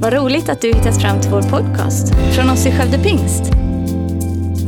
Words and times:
Vad 0.00 0.12
roligt 0.12 0.48
att 0.48 0.60
du 0.60 0.68
hittat 0.68 1.02
fram 1.02 1.20
till 1.20 1.30
vår 1.30 1.42
podcast 1.42 2.14
från 2.34 2.50
oss 2.50 2.66
i 2.66 2.72
Skövde 2.72 2.98
Pingst. 2.98 3.42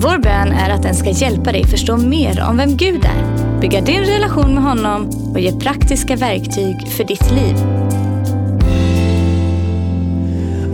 Vår 0.02 0.18
bön 0.18 0.52
är 0.52 0.70
att 0.70 0.82
den 0.82 0.94
ska 0.94 1.10
hjälpa 1.10 1.52
dig 1.52 1.66
förstå 1.66 1.96
mer 1.96 2.44
om 2.48 2.56
vem 2.56 2.76
Gud 2.76 3.04
är, 3.04 3.60
bygga 3.60 3.80
din 3.80 4.00
relation 4.00 4.54
med 4.54 4.62
honom 4.62 5.10
och 5.32 5.40
ge 5.40 5.52
praktiska 5.52 6.16
verktyg 6.16 6.88
för 6.88 7.04
ditt 7.04 7.30
liv. 7.30 7.56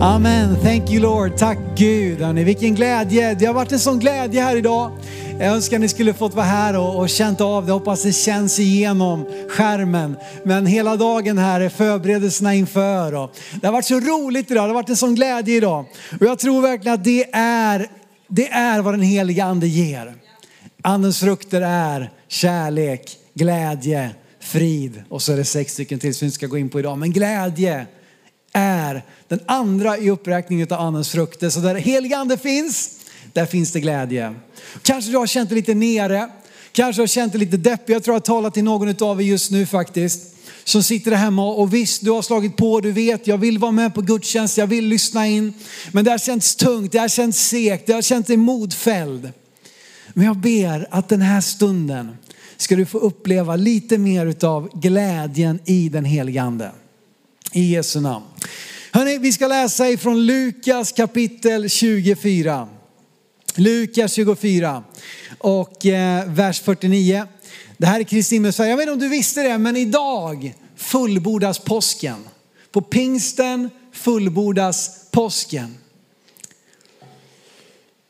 Amen. 0.01 0.55
Thank 0.55 0.91
you 0.91 1.01
Lord. 1.01 1.37
Tack 1.37 1.57
Gud. 1.75 2.19
Vilken 2.35 2.75
glädje. 2.75 3.33
Det 3.33 3.45
har 3.45 3.53
varit 3.53 3.71
en 3.71 3.79
sån 3.79 3.99
glädje 3.99 4.41
här 4.41 4.55
idag. 4.55 4.91
Jag 5.39 5.47
önskar 5.47 5.79
ni 5.79 5.89
skulle 5.89 6.13
fått 6.13 6.33
vara 6.33 6.45
här 6.45 6.77
och, 6.77 6.99
och 6.99 7.09
känt 7.09 7.41
av 7.41 7.65
det. 7.65 7.71
Hoppas 7.71 8.03
det 8.03 8.13
känns 8.13 8.59
igenom 8.59 9.25
skärmen. 9.49 10.15
Men 10.45 10.65
hela 10.65 10.95
dagen 10.95 11.37
här 11.37 11.61
är 11.61 11.69
förberedelserna 11.69 12.53
inför. 12.53 13.13
Och 13.13 13.35
det 13.61 13.67
har 13.67 13.73
varit 13.73 13.85
så 13.85 13.99
roligt 13.99 14.51
idag. 14.51 14.63
Det 14.63 14.67
har 14.67 14.73
varit 14.73 14.89
en 14.89 14.95
sån 14.95 15.15
glädje 15.15 15.55
idag. 15.55 15.85
Och 16.19 16.25
jag 16.25 16.39
tror 16.39 16.61
verkligen 16.61 16.93
att 16.93 17.03
det 17.03 17.29
är, 17.33 17.87
det 18.27 18.49
är 18.49 18.81
vad 18.81 18.93
den 18.93 19.01
heliga 19.01 19.45
ande 19.45 19.67
ger. 19.67 20.15
Andens 20.81 21.19
frukter 21.19 21.61
är 21.61 22.11
kärlek, 22.27 23.17
glädje, 23.33 24.09
frid 24.39 25.03
och 25.09 25.21
så 25.21 25.33
är 25.33 25.37
det 25.37 25.45
sex 25.45 25.73
stycken 25.73 25.99
till 25.99 26.15
som 26.15 26.25
vi 26.25 26.27
inte 26.27 26.35
ska 26.35 26.47
gå 26.47 26.57
in 26.57 26.69
på 26.69 26.79
idag. 26.79 26.97
Men 26.97 27.11
glädje 27.11 27.85
är 28.53 29.03
den 29.27 29.39
andra 29.45 29.97
i 29.97 30.09
uppräkningen 30.09 30.67
av 30.71 30.79
andens 30.79 31.09
frukter. 31.09 31.49
Så 31.49 31.59
där 31.59 31.75
helig 31.75 32.13
ande 32.13 32.37
finns, 32.37 32.91
där 33.37 33.45
finns 33.45 33.71
det 33.71 33.79
glädje. 33.79 34.35
Kanske 34.81 35.11
du 35.11 35.17
har 35.17 35.27
känt 35.27 35.49
dig 35.49 35.55
lite 35.55 35.73
nere, 35.73 36.29
kanske 36.71 36.99
du 36.99 37.01
har 37.01 37.07
känt 37.07 37.33
dig 37.33 37.39
lite 37.39 37.57
deppig. 37.57 37.93
Jag 37.93 38.03
tror 38.03 38.15
jag 38.15 38.25
talar 38.25 38.49
till 38.49 38.63
någon 38.63 39.03
av 39.03 39.21
er 39.21 39.25
just 39.25 39.51
nu 39.51 39.65
faktiskt. 39.65 40.21
Som 40.63 40.83
sitter 40.83 41.11
där 41.11 41.17
hemma 41.17 41.45
och 41.45 41.73
visst, 41.73 42.05
du 42.05 42.11
har 42.11 42.21
slagit 42.21 42.57
på, 42.57 42.79
du 42.79 42.91
vet, 42.91 43.27
jag 43.27 43.37
vill 43.37 43.57
vara 43.57 43.71
med 43.71 43.93
på 43.93 44.01
gudstjänst, 44.01 44.57
jag 44.57 44.67
vill 44.67 44.85
lyssna 44.85 45.27
in. 45.27 45.53
Men 45.91 46.05
det 46.05 46.11
har 46.11 46.17
känts 46.17 46.55
tungt, 46.55 46.91
det 46.91 46.97
har 46.97 47.07
känts 47.07 47.47
segt, 47.47 47.87
det 47.87 47.93
har 47.93 48.01
känts 48.01 48.29
modfälld. 48.29 49.31
Men 50.13 50.25
jag 50.25 50.37
ber 50.37 50.87
att 50.91 51.09
den 51.09 51.21
här 51.21 51.41
stunden 51.41 52.17
ska 52.57 52.75
du 52.75 52.85
få 52.85 52.97
uppleva 52.97 53.55
lite 53.55 53.97
mer 53.97 54.25
utav 54.25 54.69
glädjen 54.73 55.59
i 55.65 55.89
den 55.89 56.05
helige 56.05 56.41
ande. 56.41 56.71
I 57.53 57.61
Jesu 57.61 58.01
namn. 58.01 58.25
Hörrni, 58.91 59.17
vi 59.17 59.31
ska 59.31 59.47
läsa 59.47 59.89
ifrån 59.89 60.25
Lukas 60.25 60.91
kapitel 60.91 61.69
24. 61.69 62.67
Lukas 63.57 64.13
24 64.13 64.83
och 65.37 65.85
eh, 65.85 66.29
vers 66.29 66.61
49. 66.61 67.27
Det 67.77 67.85
här 67.85 67.99
är 67.99 68.03
Kristi 68.03 68.35
himmelsfärd. 68.35 68.69
Jag 68.69 68.77
vet 68.77 68.83
inte 68.83 68.93
om 68.93 68.99
du 68.99 69.09
visste 69.09 69.43
det, 69.43 69.57
men 69.57 69.77
idag 69.77 70.53
fullbordas 70.75 71.59
påsken. 71.59 72.17
På 72.71 72.81
pingsten 72.81 73.69
fullbordas 73.91 74.91
påsken. 75.11 75.77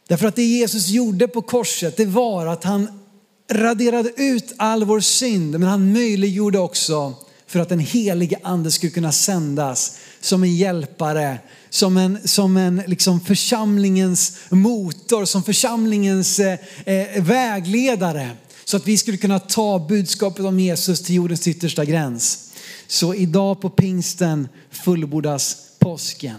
Därför 0.07 0.27
att 0.27 0.35
det 0.35 0.43
Jesus 0.43 0.87
gjorde 0.87 1.27
på 1.27 1.41
korset, 1.41 1.97
det 1.97 2.05
var 2.05 2.45
att 2.45 2.63
han 2.63 3.03
raderade 3.51 4.11
ut 4.15 4.53
all 4.57 4.83
vår 4.83 4.99
synd, 4.99 5.51
men 5.51 5.69
han 5.69 5.93
möjliggjorde 5.93 6.59
också 6.59 7.13
för 7.47 7.59
att 7.59 7.69
den 7.69 7.79
helige 7.79 8.39
ande 8.43 8.71
skulle 8.71 8.91
kunna 8.91 9.11
sändas 9.11 9.97
som 10.27 10.43
en 10.43 10.55
hjälpare, 10.55 11.39
som 11.69 11.97
en, 11.97 12.27
som 12.27 12.57
en 12.57 12.81
liksom 12.87 13.19
församlingens 13.19 14.37
motor, 14.49 15.25
som 15.25 15.43
församlingens 15.43 16.39
eh, 16.39 16.59
eh, 16.85 17.23
vägledare. 17.23 18.29
Så 18.65 18.77
att 18.77 18.87
vi 18.87 18.97
skulle 18.97 19.17
kunna 19.17 19.39
ta 19.39 19.79
budskapet 19.79 20.45
om 20.45 20.59
Jesus 20.59 21.01
till 21.01 21.15
jordens 21.15 21.47
yttersta 21.47 21.85
gräns. 21.85 22.53
Så 22.87 23.13
idag 23.13 23.61
på 23.61 23.69
pingsten 23.69 24.47
fullbordas 24.71 25.57
påsken. 25.79 26.35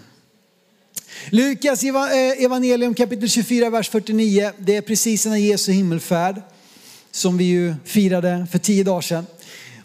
Lukas 1.31 1.83
eh, 1.85 1.91
evangelium 2.45 2.95
kapitel 2.95 3.29
24, 3.29 3.71
vers 3.71 3.89
49. 3.89 4.53
Det 4.59 4.77
är 4.77 4.83
precis 4.83 5.27
när 5.27 5.37
Jesu 5.37 5.73
himmelfärd 5.73 6.43
som 7.11 7.39
vi 7.39 7.45
ju 7.45 7.75
firade 7.85 8.47
för 8.53 8.59
tio 8.59 8.85
dagar 8.85 9.01
sedan. 9.01 9.27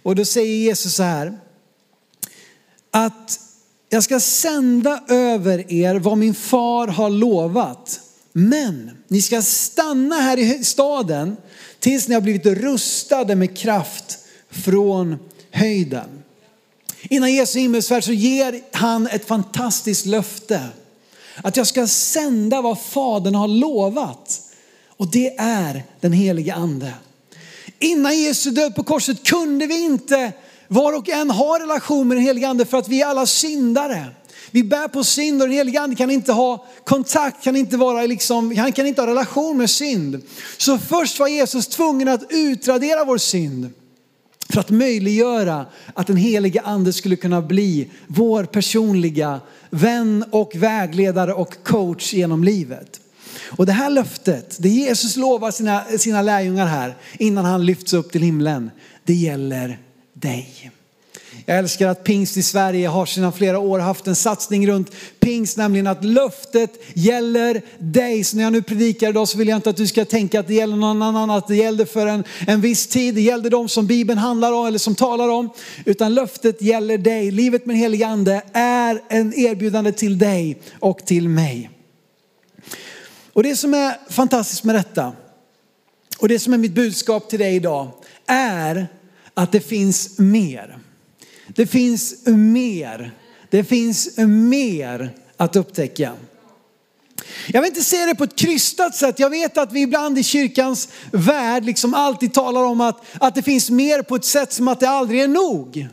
Och 0.04 0.16
då 0.16 0.26
säger 0.26 0.56
Jesus 0.56 0.96
så 0.96 1.04
här, 1.04 1.40
att 2.92 3.40
jag 3.94 4.04
ska 4.04 4.20
sända 4.20 5.04
över 5.08 5.74
er 5.74 5.96
vad 5.96 6.18
min 6.18 6.34
far 6.34 6.88
har 6.88 7.10
lovat. 7.10 8.00
Men 8.32 8.92
ni 9.08 9.22
ska 9.22 9.42
stanna 9.42 10.16
här 10.16 10.38
i 10.38 10.64
staden 10.64 11.38
tills 11.80 12.08
ni 12.08 12.14
har 12.14 12.22
blivit 12.22 12.46
rustade 12.46 13.36
med 13.36 13.58
kraft 13.58 14.18
från 14.50 15.18
höjden. 15.52 16.24
Innan 17.02 17.34
Jesu 17.34 17.60
himmelsfärd 17.60 18.04
så 18.04 18.14
ger 18.14 18.62
han 18.72 19.08
ett 19.08 19.28
fantastiskt 19.28 20.06
löfte. 20.06 20.62
Att 21.36 21.58
jag 21.58 21.68
ska 21.68 21.88
sända 21.88 22.62
vad 22.62 22.82
fadern 22.82 23.36
har 23.36 23.48
lovat. 23.48 24.42
Och 24.88 25.12
det 25.12 25.36
är 25.38 25.84
den 26.00 26.14
helige 26.14 26.54
ande. 26.54 26.94
Innan 27.80 28.20
Jesu 28.20 28.52
död 28.52 28.76
på 28.76 28.84
korset 28.84 29.24
kunde 29.24 29.68
vi 29.68 29.86
inte 29.86 30.32
var 30.74 30.98
och 30.98 31.10
en 31.10 31.30
har 31.30 31.60
relation 31.60 32.08
med 32.08 32.18
den 32.18 32.24
helige 32.24 32.48
ande 32.48 32.66
för 32.66 32.78
att 32.78 32.88
vi 32.88 33.02
är 33.02 33.06
alla 33.06 33.26
syndare. 33.26 34.06
Vi 34.52 34.64
bär 34.64 34.88
på 34.88 35.04
synd 35.04 35.42
och 35.42 35.48
den 35.48 35.58
helige 35.58 35.82
ande 35.82 35.96
kan 35.96 36.12
inte 36.12 36.32
ha 36.32 36.66
kontakt, 36.84 37.44
kan 37.44 37.56
inte 37.56 37.78
vara 37.78 38.02
liksom, 38.02 38.58
han 38.58 38.72
kan 38.72 38.88
inte 38.88 39.02
ha 39.02 39.08
relation 39.08 39.58
med 39.58 39.70
synd. 39.70 40.22
Så 40.58 40.78
först 40.78 41.20
var 41.20 41.28
Jesus 41.28 41.68
tvungen 41.68 42.08
att 42.08 42.24
utradera 42.30 43.06
vår 43.06 43.18
synd 43.18 43.70
för 44.50 44.60
att 44.60 44.70
möjliggöra 44.70 45.66
att 45.94 46.08
den 46.08 46.18
helige 46.18 46.62
ande 46.62 46.94
skulle 46.94 47.16
kunna 47.16 47.42
bli 47.42 47.90
vår 48.08 48.44
personliga 48.44 49.40
vän 49.70 50.26
och 50.32 50.52
vägledare 50.56 51.34
och 51.34 51.64
coach 51.64 52.14
genom 52.14 52.44
livet. 52.44 53.00
Och 53.58 53.66
det 53.66 53.72
här 53.72 53.90
löftet, 53.90 54.58
det 54.60 54.70
Jesus 54.70 55.16
lovar 55.16 55.52
sina, 55.52 55.84
sina 55.98 56.22
lärjungar 56.22 56.66
här 56.66 56.96
innan 57.20 57.46
han 57.46 57.66
lyfts 57.66 57.94
upp 57.94 58.12
till 58.12 58.22
himlen, 58.22 58.72
det 59.04 59.14
gäller 59.14 59.80
dig. 60.24 60.72
Jag 61.46 61.58
älskar 61.58 61.88
att 61.88 62.04
pingst 62.04 62.38
i 62.38 62.44
Sverige 62.44 62.88
har 62.88 63.06
sedan 63.06 63.34
flera 63.34 63.60
år 63.60 63.80
haft 63.80 64.08
en 64.08 64.16
satsning 64.16 64.68
runt 64.68 64.92
pingst, 65.20 65.58
nämligen 65.58 65.88
att 65.88 66.04
löftet 66.04 66.72
gäller 66.94 67.62
dig. 67.78 68.24
Så 68.24 68.36
när 68.36 68.44
jag 68.44 68.54
nu 68.54 68.62
predikar 68.62 69.10
idag 69.10 69.28
så 69.28 69.38
vill 69.38 69.48
jag 69.48 69.58
inte 69.58 69.70
att 69.70 69.78
du 69.78 69.88
ska 69.88 70.06
tänka 70.06 70.40
att 70.40 70.48
det 70.48 70.54
gäller 70.54 70.76
någon 70.76 71.02
annan, 71.02 71.30
att 71.30 71.48
det 71.48 71.56
gällde 71.56 71.86
för 71.86 72.08
en, 72.08 72.24
en 72.48 72.62
viss 72.62 72.88
tid, 72.88 73.16
det 73.16 73.22
gällde 73.22 73.50
de 73.50 73.70
som 73.70 73.88
Bibeln 73.88 74.20
handlar 74.20 74.54
om 74.54 74.66
eller 74.66 74.80
som 74.80 74.96
talar 74.96 75.30
om. 75.30 75.50
Utan 75.86 76.14
löftet 76.14 76.62
gäller 76.62 76.98
dig. 76.98 77.32
Livet 77.32 77.66
med 77.66 77.78
helig 77.78 78.04
ande 78.04 78.42
är 78.54 79.02
en 79.10 79.34
erbjudande 79.34 79.92
till 79.92 80.18
dig 80.18 80.62
och 80.80 81.06
till 81.06 81.30
mig. 81.30 81.70
Och 83.34 83.44
det 83.44 83.56
som 83.56 83.74
är 83.74 84.12
fantastiskt 84.12 84.64
med 84.64 84.76
detta 84.76 85.14
och 86.20 86.28
det 86.28 86.40
som 86.40 86.54
är 86.54 86.58
mitt 86.58 86.76
budskap 86.76 87.30
till 87.30 87.40
dig 87.40 87.56
idag 87.56 87.88
är 88.28 88.88
att 89.34 89.52
det 89.52 89.62
finns 89.62 90.20
mer. 90.20 90.80
Det 91.48 91.68
finns 91.68 92.28
mer. 92.28 93.12
Det 93.50 93.64
finns 93.64 94.18
mer 94.18 95.12
att 95.38 95.56
upptäcka. 95.56 96.14
Jag 97.48 97.62
vill 97.62 97.70
inte 97.70 97.84
se 97.84 98.06
det 98.06 98.16
på 98.16 98.24
ett 98.24 98.36
krystat 98.36 98.96
sätt. 98.96 99.20
Jag 99.20 99.30
vet 99.30 99.58
att 99.58 99.74
vi 99.74 99.82
ibland 99.82 100.20
i 100.20 100.24
kyrkans 100.24 100.90
värld 101.12 101.66
liksom 101.66 101.94
alltid 101.94 102.34
talar 102.34 102.64
om 102.64 102.82
att, 102.82 103.06
att 103.20 103.36
det 103.36 103.44
finns 103.44 103.70
mer 103.70 104.02
på 104.02 104.16
ett 104.16 104.26
sätt 104.26 104.54
som 104.54 104.68
att 104.68 104.80
det 104.80 104.90
aldrig 104.90 105.22
är 105.22 105.28
nog. 105.28 105.88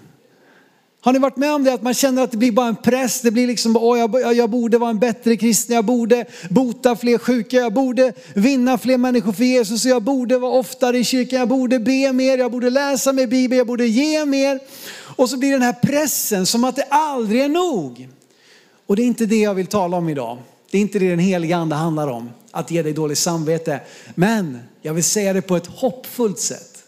Har 1.02 1.12
ni 1.12 1.18
varit 1.18 1.36
med 1.36 1.54
om 1.54 1.64
det 1.64 1.72
att 1.72 1.82
man 1.82 1.94
känner 1.94 2.22
att 2.22 2.30
det 2.30 2.36
blir 2.36 2.52
bara 2.52 2.68
en 2.68 2.76
press, 2.76 3.20
det 3.20 3.30
blir 3.30 3.46
liksom, 3.46 3.76
åh 3.76 3.98
jag, 3.98 4.34
jag 4.36 4.50
borde 4.50 4.78
vara 4.78 4.90
en 4.90 4.98
bättre 4.98 5.36
kristen, 5.36 5.76
jag 5.76 5.84
borde 5.84 6.24
bota 6.50 6.96
fler 6.96 7.18
sjuka, 7.18 7.56
jag 7.56 7.72
borde 7.72 8.12
vinna 8.34 8.78
fler 8.78 8.98
människor 8.98 9.32
för 9.32 9.44
Jesus, 9.44 9.84
jag 9.84 10.02
borde 10.02 10.38
vara 10.38 10.52
oftare 10.52 10.98
i 10.98 11.04
kyrkan, 11.04 11.38
jag 11.38 11.48
borde 11.48 11.78
be 11.78 12.12
mer, 12.12 12.38
jag 12.38 12.52
borde 12.52 12.70
läsa 12.70 13.12
mer 13.12 13.26
Bibeln, 13.26 13.58
jag 13.58 13.66
borde 13.66 13.86
ge 13.86 14.24
mer. 14.24 14.60
Och 15.16 15.30
så 15.30 15.36
blir 15.38 15.52
den 15.52 15.62
här 15.62 15.72
pressen 15.72 16.46
som 16.46 16.64
att 16.64 16.76
det 16.76 16.86
aldrig 16.90 17.40
är 17.40 17.48
nog. 17.48 18.08
Och 18.86 18.96
det 18.96 19.02
är 19.02 19.06
inte 19.06 19.26
det 19.26 19.40
jag 19.40 19.54
vill 19.54 19.66
tala 19.66 19.96
om 19.96 20.08
idag. 20.08 20.38
Det 20.70 20.78
är 20.78 20.82
inte 20.82 20.98
det 20.98 21.10
den 21.10 21.18
heliga 21.18 21.56
ande 21.56 21.76
handlar 21.76 22.08
om, 22.08 22.30
att 22.50 22.70
ge 22.70 22.82
dig 22.82 22.92
dåligt 22.92 23.18
samvete. 23.18 23.80
Men 24.14 24.58
jag 24.82 24.94
vill 24.94 25.04
säga 25.04 25.32
det 25.32 25.42
på 25.42 25.56
ett 25.56 25.66
hoppfullt 25.66 26.38
sätt, 26.38 26.78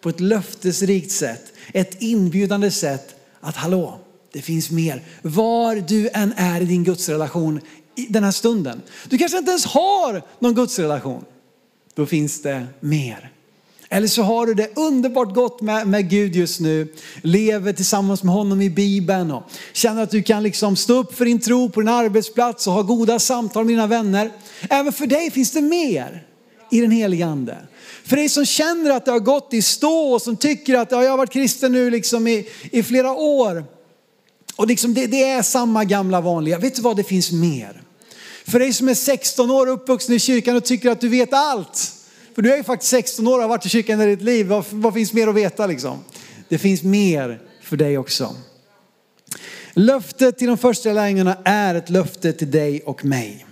på 0.00 0.08
ett 0.08 0.20
löftesrikt 0.20 1.10
sätt, 1.10 1.52
ett 1.72 2.02
inbjudande 2.02 2.70
sätt 2.70 3.16
att 3.42 3.56
hallå, 3.56 3.98
det 4.32 4.42
finns 4.42 4.70
mer. 4.70 5.02
Var 5.22 5.76
du 5.76 6.08
än 6.14 6.32
är 6.36 6.60
i 6.60 6.64
din 6.64 6.84
gudsrelation 6.84 7.60
i 7.94 8.06
den 8.10 8.24
här 8.24 8.30
stunden. 8.30 8.82
Du 9.08 9.18
kanske 9.18 9.38
inte 9.38 9.50
ens 9.50 9.64
har 9.64 10.22
någon 10.38 10.54
gudsrelation. 10.54 11.24
Då 11.94 12.06
finns 12.06 12.42
det 12.42 12.66
mer. 12.80 13.32
Eller 13.88 14.08
så 14.08 14.22
har 14.22 14.46
du 14.46 14.54
det 14.54 14.78
underbart 14.78 15.34
gott 15.34 15.60
med, 15.60 15.86
med 15.86 16.10
Gud 16.10 16.36
just 16.36 16.60
nu. 16.60 16.94
Lever 17.22 17.72
tillsammans 17.72 18.22
med 18.22 18.34
honom 18.34 18.62
i 18.62 18.70
Bibeln 18.70 19.30
och 19.30 19.42
känner 19.72 20.02
att 20.02 20.10
du 20.10 20.22
kan 20.22 20.42
liksom 20.42 20.76
stå 20.76 20.94
upp 20.94 21.14
för 21.14 21.24
din 21.24 21.40
tro 21.40 21.70
på 21.70 21.80
din 21.80 21.88
arbetsplats 21.88 22.66
och 22.66 22.72
ha 22.72 22.82
goda 22.82 23.18
samtal 23.18 23.64
med 23.64 23.72
dina 23.72 23.86
vänner. 23.86 24.30
Även 24.70 24.92
för 24.92 25.06
dig 25.06 25.30
finns 25.30 25.50
det 25.50 25.60
mer 25.60 26.26
i 26.70 26.80
den 26.80 26.90
heliga 26.90 27.26
ande. 27.26 27.56
För 28.04 28.16
dig 28.16 28.28
som 28.28 28.46
känner 28.46 28.90
att 28.90 29.04
det 29.04 29.10
har 29.10 29.20
gått 29.20 29.54
i 29.54 29.62
stå 29.62 30.12
och 30.12 30.22
som 30.22 30.36
tycker 30.36 30.78
att 30.78 30.92
ja, 30.92 31.02
jag 31.02 31.10
har 31.10 31.18
varit 31.18 31.32
kristen 31.32 31.72
nu 31.72 31.90
liksom 31.90 32.26
i, 32.26 32.48
i 32.62 32.82
flera 32.82 33.12
år. 33.12 33.64
Och 34.56 34.66
liksom 34.66 34.94
det, 34.94 35.06
det 35.06 35.22
är 35.22 35.42
samma 35.42 35.84
gamla 35.84 36.20
vanliga. 36.20 36.58
Vet 36.58 36.74
du 36.74 36.82
vad, 36.82 36.96
det 36.96 37.04
finns 37.04 37.32
mer. 37.32 37.82
För 38.44 38.58
dig 38.58 38.72
som 38.72 38.88
är 38.88 38.94
16 38.94 39.50
år 39.50 39.66
och 39.66 39.74
uppvuxen 39.74 40.14
i 40.14 40.18
kyrkan 40.18 40.56
och 40.56 40.64
tycker 40.64 40.90
att 40.90 41.00
du 41.00 41.08
vet 41.08 41.32
allt. 41.32 41.92
För 42.34 42.42
du 42.42 42.52
är 42.52 42.56
ju 42.56 42.62
faktiskt 42.62 42.90
16 42.90 43.26
år 43.26 43.34
och 43.34 43.42
har 43.42 43.48
varit 43.48 43.66
i 43.66 43.68
kyrkan 43.68 44.00
i 44.00 44.06
ditt 44.06 44.22
liv. 44.22 44.46
Vad, 44.46 44.64
vad 44.70 44.94
finns 44.94 45.12
mer 45.12 45.28
att 45.28 45.34
veta 45.34 45.66
liksom? 45.66 45.98
Det 46.48 46.58
finns 46.58 46.82
mer 46.82 47.40
för 47.62 47.76
dig 47.76 47.98
också. 47.98 48.36
Löftet 49.74 50.38
till 50.38 50.48
de 50.48 50.58
första 50.58 50.92
lärjungarna 50.92 51.36
är 51.44 51.74
ett 51.74 51.90
löfte 51.90 52.32
till 52.32 52.50
dig 52.50 52.82
och 52.86 53.04
mig. 53.04 53.46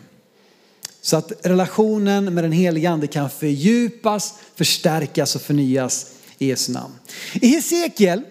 Så 1.02 1.16
att 1.16 1.32
relationen 1.42 2.34
med 2.34 2.44
den 2.44 2.52
helige 2.52 2.90
ande 2.90 3.06
kan 3.06 3.30
fördjupas, 3.30 4.34
förstärkas 4.54 5.36
och 5.36 5.42
förnyas 5.42 6.06
i 6.38 6.46
Jesu 6.46 6.72
namn. 6.72 6.94
I 7.32 7.48
Hesekiel, 7.48 8.22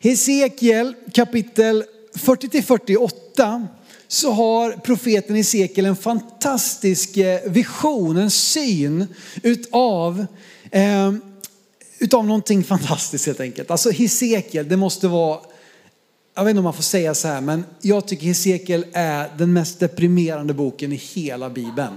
Hesekiel 0.00 0.94
kapitel 1.12 1.84
40-48 2.14 3.66
så 4.08 4.30
har 4.30 4.72
profeten 4.72 5.36
Hesekiel 5.36 5.86
en 5.86 5.96
fantastisk 5.96 7.16
eh, 7.16 7.40
vision, 7.50 8.16
en 8.16 8.30
syn 8.30 9.06
utav, 9.42 10.26
eh, 10.70 11.12
utav 11.98 12.26
någonting 12.26 12.64
fantastiskt 12.64 13.26
helt 13.26 13.40
enkelt. 13.40 13.70
Alltså 13.70 13.90
Hesekiel, 13.90 14.68
det 14.68 14.76
måste 14.76 15.08
vara 15.08 15.40
jag 16.38 16.44
vet 16.44 16.50
inte 16.50 16.58
om 16.58 16.64
man 16.64 16.74
får 16.74 16.82
säga 16.82 17.14
så 17.14 17.28
här, 17.28 17.40
men 17.40 17.64
jag 17.80 18.06
tycker 18.06 18.26
Hesekiel 18.26 18.86
är 18.92 19.30
den 19.38 19.52
mest 19.52 19.80
deprimerande 19.80 20.54
boken 20.54 20.92
i 20.92 20.96
hela 20.96 21.50
Bibeln. 21.50 21.96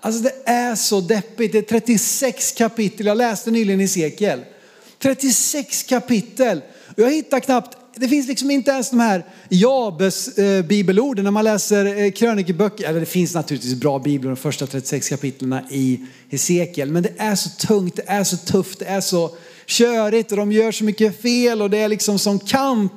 Alltså 0.00 0.22
det 0.22 0.50
är 0.50 0.74
så 0.74 1.00
deppigt. 1.00 1.52
Det 1.52 1.58
är 1.58 1.62
36 1.62 2.52
kapitel. 2.52 3.06
Jag 3.06 3.16
läste 3.16 3.50
nyligen 3.50 3.80
Hesekiel. 3.80 4.40
36 4.98 5.82
kapitel. 5.82 6.60
Och 6.96 6.98
jag 6.98 7.10
hittar 7.10 7.40
knappt, 7.40 7.76
det 7.96 8.08
finns 8.08 8.28
liksom 8.28 8.50
inte 8.50 8.70
ens 8.70 8.90
de 8.90 9.00
här 9.00 9.24
Jabes 9.48 10.38
eh, 10.38 10.64
bibelorden 10.64 11.24
när 11.24 11.30
man 11.30 11.44
läser 11.44 11.98
eh, 11.98 12.10
krönikeböcker. 12.10 12.88
Eller 12.88 13.00
det 13.00 13.06
finns 13.06 13.34
naturligtvis 13.34 13.74
bra 13.74 13.98
biblar 13.98 14.30
de 14.30 14.36
första 14.36 14.66
36 14.66 15.08
kapitlen 15.08 15.60
i 15.70 16.00
Hesekiel. 16.30 16.90
Men 16.90 17.02
det 17.02 17.12
är 17.18 17.34
så 17.34 17.50
tungt, 17.66 17.96
det 17.96 18.04
är 18.06 18.24
så 18.24 18.36
tufft, 18.36 18.78
det 18.78 18.86
är 18.86 19.00
så 19.00 19.36
körigt 19.66 20.30
och 20.30 20.36
de 20.36 20.52
gör 20.52 20.72
så 20.72 20.84
mycket 20.84 21.22
fel 21.22 21.62
och 21.62 21.70
det 21.70 21.78
är 21.78 21.88
liksom 21.88 22.18
som 22.18 22.38
kamp 22.38 22.92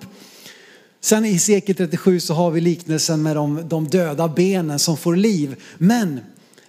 Sen 1.06 1.26
i 1.26 1.32
Hesekiel 1.32 1.78
37 1.78 2.20
så 2.20 2.34
har 2.34 2.52
vi 2.52 2.62
liknelsen 2.62 3.24
med 3.24 3.36
de, 3.36 3.68
de 3.68 3.88
döda 3.88 4.28
benen 4.28 4.80
som 4.80 4.98
får 4.98 5.16
liv. 5.16 5.56
Men 5.78 6.20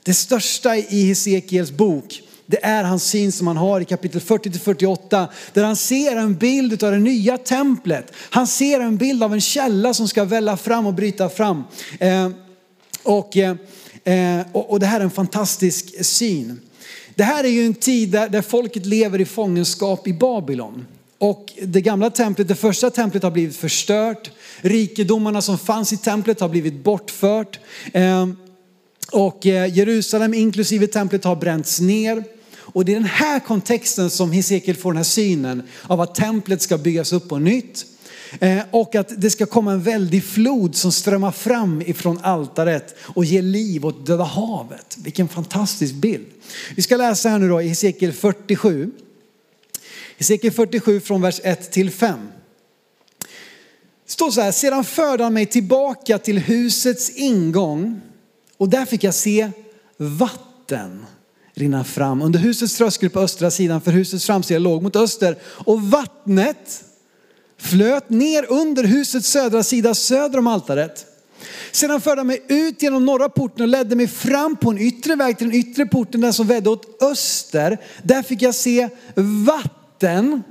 det 0.03 0.15
största 0.15 0.77
i 0.77 1.07
Hesekiels 1.07 1.71
bok, 1.71 2.23
det 2.47 2.65
är 2.65 2.85
hans 2.85 3.05
syn 3.05 3.33
som 3.33 3.47
han 3.47 3.57
har 3.57 3.81
i 3.81 3.85
kapitel 3.85 4.21
40-48 4.21 5.27
där 5.53 5.65
han 5.65 5.77
ser 5.77 6.17
en 6.17 6.35
bild 6.35 6.85
av 6.85 6.93
det 6.93 6.99
nya 6.99 7.39
templet. 7.39 8.13
Han 8.31 8.47
ser 8.47 8.81
en 8.81 8.97
bild 8.97 9.23
av 9.23 9.35
en 9.35 9.41
källa 9.41 9.95
som 9.95 10.09
ska 10.09 10.25
välla 10.25 10.57
fram 10.57 10.87
och 10.87 10.95
bryta 10.95 11.29
fram. 11.29 11.65
Eh, 12.01 12.31
och, 13.03 13.37
eh, 13.37 13.57
eh, 14.05 14.47
och, 14.53 14.71
och, 14.71 14.81
det 14.81 14.87
här 14.87 15.01
är 15.01 15.05
en 15.05 15.11
fantastisk 15.11 16.05
syn. 16.05 16.61
Det 17.15 17.25
här 17.25 17.45
är 17.45 17.49
ju 17.49 17.67
en 17.67 17.75
tid 17.75 18.09
där, 18.09 18.29
där 18.29 18.43
folket 18.43 18.87
lever 18.87 19.21
i 19.21 19.25
fångenskap 19.25 20.07
i 20.07 20.13
Babylon. 20.13 20.85
Och 21.19 21.53
det 21.63 21.81
gamla 21.81 22.11
templet, 22.11 22.49
det 22.49 22.55
första 22.55 22.91
templet 22.91 23.23
har 23.23 23.31
blivit 23.31 23.57
förstört. 23.57 24.31
Rikedomarna 24.61 25.43
som 25.43 25.59
fanns 25.59 25.93
i 25.93 25.97
templet 25.97 26.41
har 26.41 26.49
blivit 26.49 26.85
bortfört. 26.85 27.61
Ehm, 27.93 28.37
och 29.13 29.47
eh, 29.47 29.77
Jerusalem 29.77 30.35
inklusive 30.35 30.87
templet 30.87 31.25
har 31.25 31.37
bränts 31.37 31.81
ner. 31.81 32.25
Och 32.59 32.85
det 32.85 32.93
är 32.93 32.97
den 32.97 33.05
här 33.05 33.41
kontexten 33.41 34.11
som 34.11 34.33
Hesekiel 34.33 34.77
får 34.77 34.93
den 34.93 34.97
här 34.97 35.05
synen 35.05 35.63
av 35.83 36.01
att 36.01 36.15
templet 36.15 36.63
ska 36.63 36.79
byggas 36.79 37.13
upp 37.13 37.29
på 37.29 37.39
nytt. 37.39 37.87
Ehm, 38.41 38.61
och 38.71 38.95
att 38.95 39.21
det 39.21 39.31
ska 39.31 39.47
komma 39.47 39.73
en 39.73 39.83
väldig 39.83 40.25
flod 40.25 40.77
som 40.77 40.93
strömmar 40.93 41.33
fram 41.33 41.83
ifrån 41.83 42.19
altaret 42.23 42.95
och 43.01 43.25
ger 43.25 43.43
liv 43.43 43.87
åt 43.87 44.07
Döda 44.07 44.25
havet. 44.25 44.97
Vilken 44.99 45.29
fantastisk 45.29 45.95
bild. 45.95 46.27
Vi 46.77 46.83
ska 46.83 46.97
läsa 46.97 47.29
här 47.29 47.39
nu 47.39 47.49
då 47.49 47.63
i 47.63 47.69
Hesekiel 47.69 48.13
47. 48.13 48.91
Hesekiel 50.19 50.53
47 50.53 51.01
från 51.01 51.23
vers 51.23 51.41
1 51.45 51.73
till 51.73 51.91
5. 51.91 52.19
Det 54.07 54.13
står 54.13 54.31
så 54.31 54.41
här, 54.41 54.53
sedan 54.53 54.85
förde 54.85 55.25
han 55.25 55.35
mig 55.35 55.47
tillbaka 55.47 56.19
till 56.19 56.39
husets 56.39 57.11
ingång 57.11 58.01
och 58.57 58.69
där 58.69 58.85
fick 58.85 59.05
jag 59.05 59.15
se 59.15 59.51
vatten 59.97 61.07
rinna 61.55 61.85
fram 61.85 62.23
under 62.23 62.39
husets 62.39 62.77
tröskel 62.77 63.11
på 63.11 63.21
östra 63.21 63.51
sidan 63.51 63.81
för 63.81 63.93
husets 63.93 64.27
framsida 64.27 64.59
låg 64.59 64.83
mot 64.83 64.97
öster 64.97 65.37
och 65.45 65.83
vattnet 65.83 66.85
flöt 67.59 68.11
ner 68.11 68.53
under 68.53 68.85
husets 68.85 69.29
södra 69.29 69.63
sida 69.63 69.95
söder 69.95 70.39
om 70.39 70.47
altaret. 70.47 71.07
Sedan 71.73 72.01
förde 72.01 72.21
han 72.21 72.27
mig 72.27 72.43
ut 72.49 72.83
genom 72.83 73.07
norra 73.07 73.29
porten 73.29 73.63
och 73.63 73.69
ledde 73.69 73.97
mig 73.97 74.09
fram 74.09 74.57
på 74.57 74.71
en 74.71 74.79
yttre 74.79 75.15
väg 75.15 75.39
till 75.39 75.47
den 75.47 75.57
yttre 75.57 75.87
porten, 75.87 76.21
den 76.21 76.33
som 76.33 76.47
vedde 76.47 76.71
åt 76.71 77.03
öster. 77.03 77.79
Där 78.03 78.23
fick 78.23 78.43
jag 78.43 78.55
se 78.55 78.89
vatten 79.15 79.86
vatten 79.97 80.43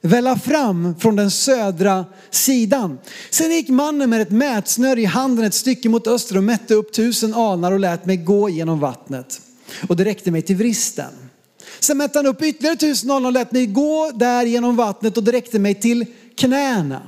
välla 0.00 0.38
fram 0.38 0.94
från 0.98 1.16
den 1.16 1.30
södra 1.30 2.04
sidan. 2.30 2.98
Sen 3.30 3.50
gick 3.50 3.68
mannen 3.68 4.10
med 4.10 4.20
ett 4.20 4.30
mätsnöre 4.30 5.00
i 5.00 5.04
handen 5.04 5.44
ett 5.44 5.54
stycke 5.54 5.88
mot 5.88 6.06
öster 6.06 6.36
och 6.36 6.44
mätte 6.44 6.74
upp 6.74 6.92
tusen 6.92 7.34
alnar 7.34 7.72
och 7.72 7.80
lät 7.80 8.06
mig 8.06 8.16
gå 8.16 8.48
genom 8.48 8.80
vattnet. 8.80 9.40
Och 9.88 9.96
det 9.96 10.04
räckte 10.04 10.30
mig 10.30 10.42
till 10.42 10.56
vristen. 10.56 11.10
Sen 11.80 11.98
mätte 11.98 12.18
han 12.18 12.26
upp 12.26 12.42
ytterligare 12.42 12.76
tusen 12.76 13.10
alnar 13.10 13.28
och 13.28 13.32
lät 13.32 13.52
mig 13.52 13.66
gå 13.66 14.10
där 14.14 14.46
genom 14.46 14.76
vattnet 14.76 15.16
och 15.16 15.24
det 15.24 15.32
räckte 15.32 15.58
mig 15.58 15.74
till 15.74 16.06
knäna. 16.36 17.02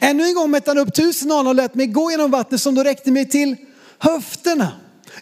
Ännu 0.00 0.24
en 0.24 0.34
gång 0.34 0.50
mätte 0.50 0.70
han 0.70 0.78
upp 0.78 0.94
tusen 0.94 1.32
alnar 1.32 1.50
och 1.50 1.54
lät 1.54 1.74
mig 1.74 1.86
gå 1.86 2.10
genom 2.10 2.30
vattnet 2.30 2.60
som 2.60 2.74
då 2.74 2.82
räckte 2.82 3.10
mig 3.10 3.28
till 3.28 3.56
höfterna. 3.98 4.72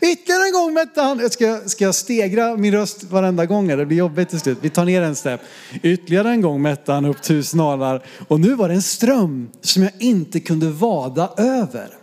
Ytterligare 0.02 0.46
en 0.46 0.52
gång 0.52 0.74
mätte 0.74 1.00
han, 1.00 1.30
ska, 1.30 1.60
ska 1.66 1.84
jag 1.84 1.94
stegra 1.94 2.56
min 2.56 2.72
röst 2.72 3.02
varenda 3.02 3.46
gång? 3.46 3.68
Det 3.68 3.86
blir 3.86 3.96
jobbigt 3.96 4.28
till 4.28 4.40
slut. 4.40 4.58
Vi 4.60 4.70
tar 4.70 4.84
ner 4.84 5.02
en 5.02 5.16
stepp. 5.16 5.40
Ytterligare 5.82 6.30
en 6.30 6.40
gång 6.40 6.62
mätte 6.62 6.92
han 6.92 7.04
upp 7.04 7.22
tusen 7.22 7.60
alar 7.60 8.06
och 8.28 8.40
nu 8.40 8.54
var 8.54 8.68
det 8.68 8.74
en 8.74 8.82
ström 8.82 9.50
som 9.60 9.82
jag 9.82 9.92
inte 9.98 10.40
kunde 10.40 10.70
vada 10.70 11.32
över. 11.36 11.96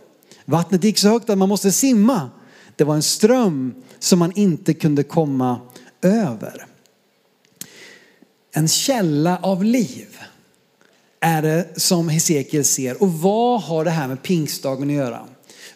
Vattnet 0.44 0.84
gick 0.84 0.98
så 0.98 1.08
högt 1.08 1.30
att 1.30 1.38
man 1.38 1.48
måste 1.48 1.72
simma. 1.72 2.30
Det 2.76 2.84
var 2.84 2.94
en 2.94 3.02
ström 3.02 3.74
som 3.98 4.18
man 4.18 4.32
inte 4.34 4.74
kunde 4.74 5.02
komma 5.02 5.60
över. 6.02 6.66
En 8.54 8.68
källa 8.68 9.38
av 9.42 9.64
liv 9.64 10.18
är 11.20 11.42
det 11.42 11.80
som 11.80 12.08
Hesekiel 12.08 12.64
ser. 12.64 13.02
Och 13.02 13.12
vad 13.12 13.62
har 13.62 13.84
det 13.84 13.90
här 13.90 14.08
med 14.08 14.22
pingstdagen 14.22 14.88
att 14.88 14.94
göra? 14.94 15.26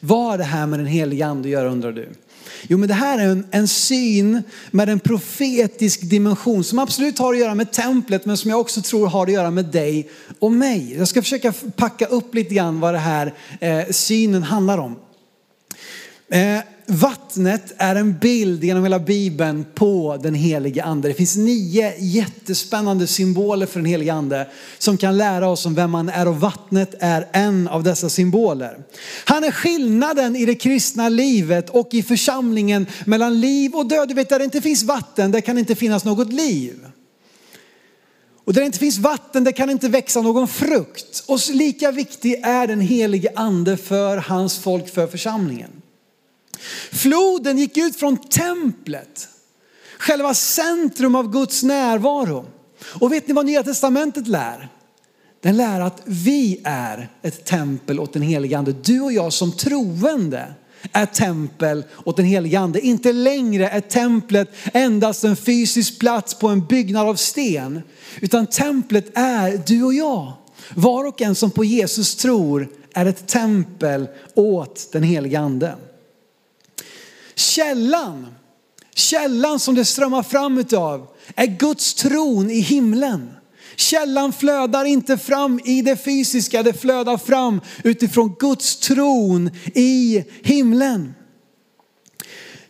Vad 0.04 0.30
har 0.30 0.38
det 0.38 0.44
här 0.44 0.66
med 0.66 0.78
den 0.78 0.87
heliga 0.87 1.26
ande 1.26 1.49
att 1.49 1.52
göra 1.52 1.68
undrar 1.68 1.92
du? 1.92 2.09
Jo 2.68 2.78
men 2.78 2.88
det 2.88 2.94
här 2.94 3.18
är 3.18 3.26
en, 3.26 3.47
en 3.50 3.68
syn 3.68 4.42
med 4.71 4.88
en 4.88 5.00
profetisk 5.00 6.00
dimension 6.11 6.64
som 6.64 6.78
absolut 6.78 7.18
har 7.18 7.32
att 7.35 7.40
göra 7.40 7.54
med 7.54 7.73
templet 7.73 8.26
men 8.26 8.37
som 8.37 8.50
jag 8.50 8.61
också 8.61 8.82
tror 8.82 9.06
har 9.06 9.26
att 9.26 9.32
göra 9.32 9.50
med 9.50 9.64
dig 9.64 10.11
och 10.38 10.52
mig. 10.52 10.94
Jag 10.99 11.09
ska 11.09 11.23
försöka 11.23 11.52
packa 11.76 12.06
upp 12.06 12.35
lite 12.35 12.54
grann 12.54 12.80
vad 12.80 12.94
det 12.94 12.99
här 12.99 13.35
eh, 13.61 13.87
synen 13.90 14.42
handlar 14.42 14.78
om. 14.78 14.97
Eh, 16.33 16.61
Vattnet 16.87 17.73
är 17.77 17.97
en 17.97 18.19
bild 18.19 18.65
genom 18.65 18.83
hela 18.83 18.99
bibeln 18.99 19.67
på 19.75 20.19
den 20.23 20.35
helige 20.35 20.85
ande. 20.85 21.09
Det 21.09 21.15
finns 21.15 21.37
nio 21.37 21.95
jättespännande 21.99 23.07
symboler 23.07 23.67
för 23.67 23.79
den 23.79 23.87
helige 23.87 24.12
ande 24.12 24.49
som 24.79 24.97
kan 24.97 25.17
lära 25.17 25.49
oss 25.49 25.67
om 25.67 25.75
vem 25.75 25.95
han 25.95 26.09
är 26.09 26.29
och 26.29 26.41
vattnet 26.41 26.95
är 27.01 27.29
en 27.33 27.69
av 27.69 27.83
dessa 27.83 28.09
symboler. 28.09 28.79
Han 29.25 29.45
är 29.45 29.51
skillnaden 29.51 30.37
i 30.37 30.47
det 30.47 30.55
kristna 30.55 31.09
livet 31.09 31.71
och 31.71 31.89
i 31.95 32.03
församlingen 32.03 32.87
mellan 33.07 33.41
liv 33.41 33.75
och 33.75 33.87
död. 33.87 34.09
Du 34.09 34.15
vet 34.15 34.29
där 34.29 34.39
det 34.39 34.45
inte 34.45 34.61
finns 34.61 34.83
vatten, 34.83 35.31
där 35.31 35.41
kan 35.41 35.57
det 35.57 35.61
inte 35.61 35.75
finnas 35.75 36.05
något 36.05 36.33
liv. 36.33 36.87
Och 38.45 38.53
där 38.53 38.61
det 38.61 38.67
inte 38.67 38.79
finns 38.79 38.99
vatten, 38.99 39.45
där 39.45 39.53
kan 39.53 39.69
det 39.69 39.73
inte 39.73 39.89
växa 39.89 40.21
någon 40.21 40.49
frukt. 40.49 41.25
Och 41.27 41.39
lika 41.53 41.91
viktig 41.91 42.35
är 42.43 42.67
den 42.67 42.81
helige 42.81 43.33
ande 43.37 43.77
för 43.77 44.17
hans 44.17 44.59
folk, 44.59 44.95
för 44.95 45.07
församlingen. 45.07 45.82
Floden 46.90 47.59
gick 47.59 47.76
ut 47.76 47.97
från 47.97 48.16
templet, 48.16 49.28
själva 49.99 50.35
centrum 50.35 51.14
av 51.14 51.33
Guds 51.33 51.62
närvaro. 51.62 52.47
Och 52.85 53.12
vet 53.12 53.28
ni 53.28 53.35
vad 53.35 53.47
Nya 53.47 53.62
Testamentet 53.62 54.28
lär? 54.28 54.69
Den 55.42 55.57
lär 55.57 55.81
att 55.81 56.02
vi 56.04 56.61
är 56.64 57.09
ett 57.23 57.45
tempel 57.45 58.00
åt 58.00 58.12
den 58.12 58.23
helige 58.23 58.59
ande. 58.59 58.73
Du 58.73 59.00
och 59.00 59.12
jag 59.12 59.33
som 59.33 59.52
troende 59.52 60.54
är 60.92 61.07
tempel 61.07 61.85
åt 62.04 62.16
den 62.16 62.26
helige 62.26 62.59
ande. 62.59 62.81
Inte 62.81 63.12
längre 63.12 63.69
är 63.69 63.81
templet 63.81 64.50
endast 64.73 65.25
en 65.25 65.37
fysisk 65.37 65.99
plats 65.99 66.35
på 66.35 66.49
en 66.49 66.66
byggnad 66.66 67.09
av 67.09 67.14
sten. 67.14 67.83
Utan 68.21 68.47
templet 68.47 69.19
är 69.19 69.62
du 69.66 69.83
och 69.83 69.95
jag. 69.95 70.33
Var 70.75 71.04
och 71.04 71.23
en 71.23 71.35
som 71.35 71.50
på 71.50 71.64
Jesus 71.64 72.16
tror 72.16 72.69
är 72.95 73.07
ett 73.07 73.26
tempel 73.26 74.09
åt 74.35 74.88
den 74.92 75.02
helige 75.02 75.40
ande. 75.40 75.75
Källan, 77.35 78.27
källan 78.95 79.61
som 79.61 79.75
det 79.75 79.85
strömmar 79.85 80.23
fram 80.23 80.59
utav 80.59 81.07
är 81.37 81.47
Guds 81.47 81.95
tron 81.95 82.51
i 82.51 82.61
himlen. 82.61 83.31
Källan 83.77 84.33
flödar 84.33 84.85
inte 84.85 85.19
fram 85.19 85.61
i 85.65 85.83
det 85.83 85.97
fysiska, 85.97 86.62
det 86.62 86.73
flödar 86.73 87.19
fram 87.19 87.61
utifrån 87.85 88.37
Guds 88.39 88.77
tron 88.77 89.51
i 89.75 90.25
himlen. 90.43 91.15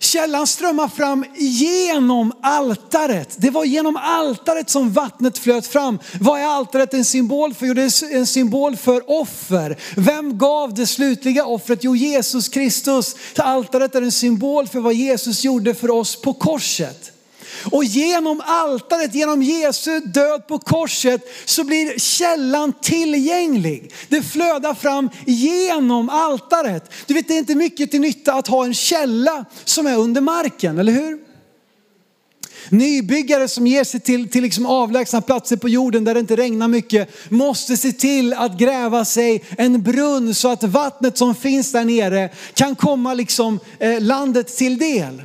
Källan 0.02 0.46
strömmar 0.46 0.88
fram 0.88 1.24
genom 1.34 2.32
altaret. 2.42 3.34
Det 3.36 3.50
var 3.50 3.64
genom 3.64 3.96
altaret 3.96 4.70
som 4.70 4.92
vattnet 4.92 5.38
flöt 5.38 5.66
fram. 5.66 5.98
Vad 6.20 6.40
är 6.40 6.44
altaret 6.44 6.94
en 6.94 7.04
symbol 7.04 7.54
för? 7.54 7.66
Jo, 7.66 7.74
det 7.74 7.82
är 7.82 8.16
en 8.16 8.26
symbol 8.26 8.76
för 8.76 9.10
offer. 9.20 9.76
Vem 9.96 10.38
gav 10.38 10.74
det 10.74 10.86
slutliga 10.86 11.46
offret? 11.46 11.84
Jo, 11.84 11.96
Jesus 11.96 12.48
Kristus. 12.48 13.16
Altaret 13.36 13.94
är 13.94 14.02
en 14.02 14.12
symbol 14.12 14.68
för 14.68 14.80
vad 14.80 14.94
Jesus 14.94 15.44
gjorde 15.44 15.74
för 15.74 15.90
oss 15.90 16.16
på 16.16 16.32
korset. 16.32 17.11
Och 17.64 17.84
genom 17.84 18.42
altaret, 18.44 19.14
genom 19.14 19.42
Jesu 19.42 20.00
död 20.00 20.46
på 20.46 20.58
korset 20.58 21.20
så 21.44 21.64
blir 21.64 21.98
källan 21.98 22.72
tillgänglig. 22.82 23.92
Det 24.08 24.22
flödar 24.22 24.74
fram 24.74 25.10
genom 25.26 26.08
altaret. 26.08 26.90
Du 27.06 27.14
vet 27.14 27.28
det 27.28 27.34
är 27.34 27.38
inte 27.38 27.54
mycket 27.54 27.90
till 27.90 28.00
nytta 28.00 28.34
att 28.34 28.46
ha 28.46 28.64
en 28.64 28.74
källa 28.74 29.44
som 29.64 29.86
är 29.86 29.96
under 29.96 30.20
marken, 30.20 30.78
eller 30.78 30.92
hur? 30.92 31.32
Nybyggare 32.68 33.48
som 33.48 33.66
ger 33.66 33.84
sig 33.84 34.00
till, 34.00 34.30
till 34.30 34.42
liksom 34.42 34.66
avlägsna 34.66 35.20
platser 35.20 35.56
på 35.56 35.68
jorden 35.68 36.04
där 36.04 36.14
det 36.14 36.20
inte 36.20 36.36
regnar 36.36 36.68
mycket 36.68 37.30
måste 37.30 37.76
se 37.76 37.92
till 37.92 38.32
att 38.32 38.58
gräva 38.58 39.04
sig 39.04 39.44
en 39.58 39.82
brunn 39.82 40.34
så 40.34 40.48
att 40.48 40.64
vattnet 40.64 41.18
som 41.18 41.34
finns 41.34 41.72
där 41.72 41.84
nere 41.84 42.30
kan 42.54 42.74
komma 42.74 43.14
liksom, 43.14 43.60
eh, 43.78 44.00
landet 44.00 44.56
till 44.56 44.78
del. 44.78 45.22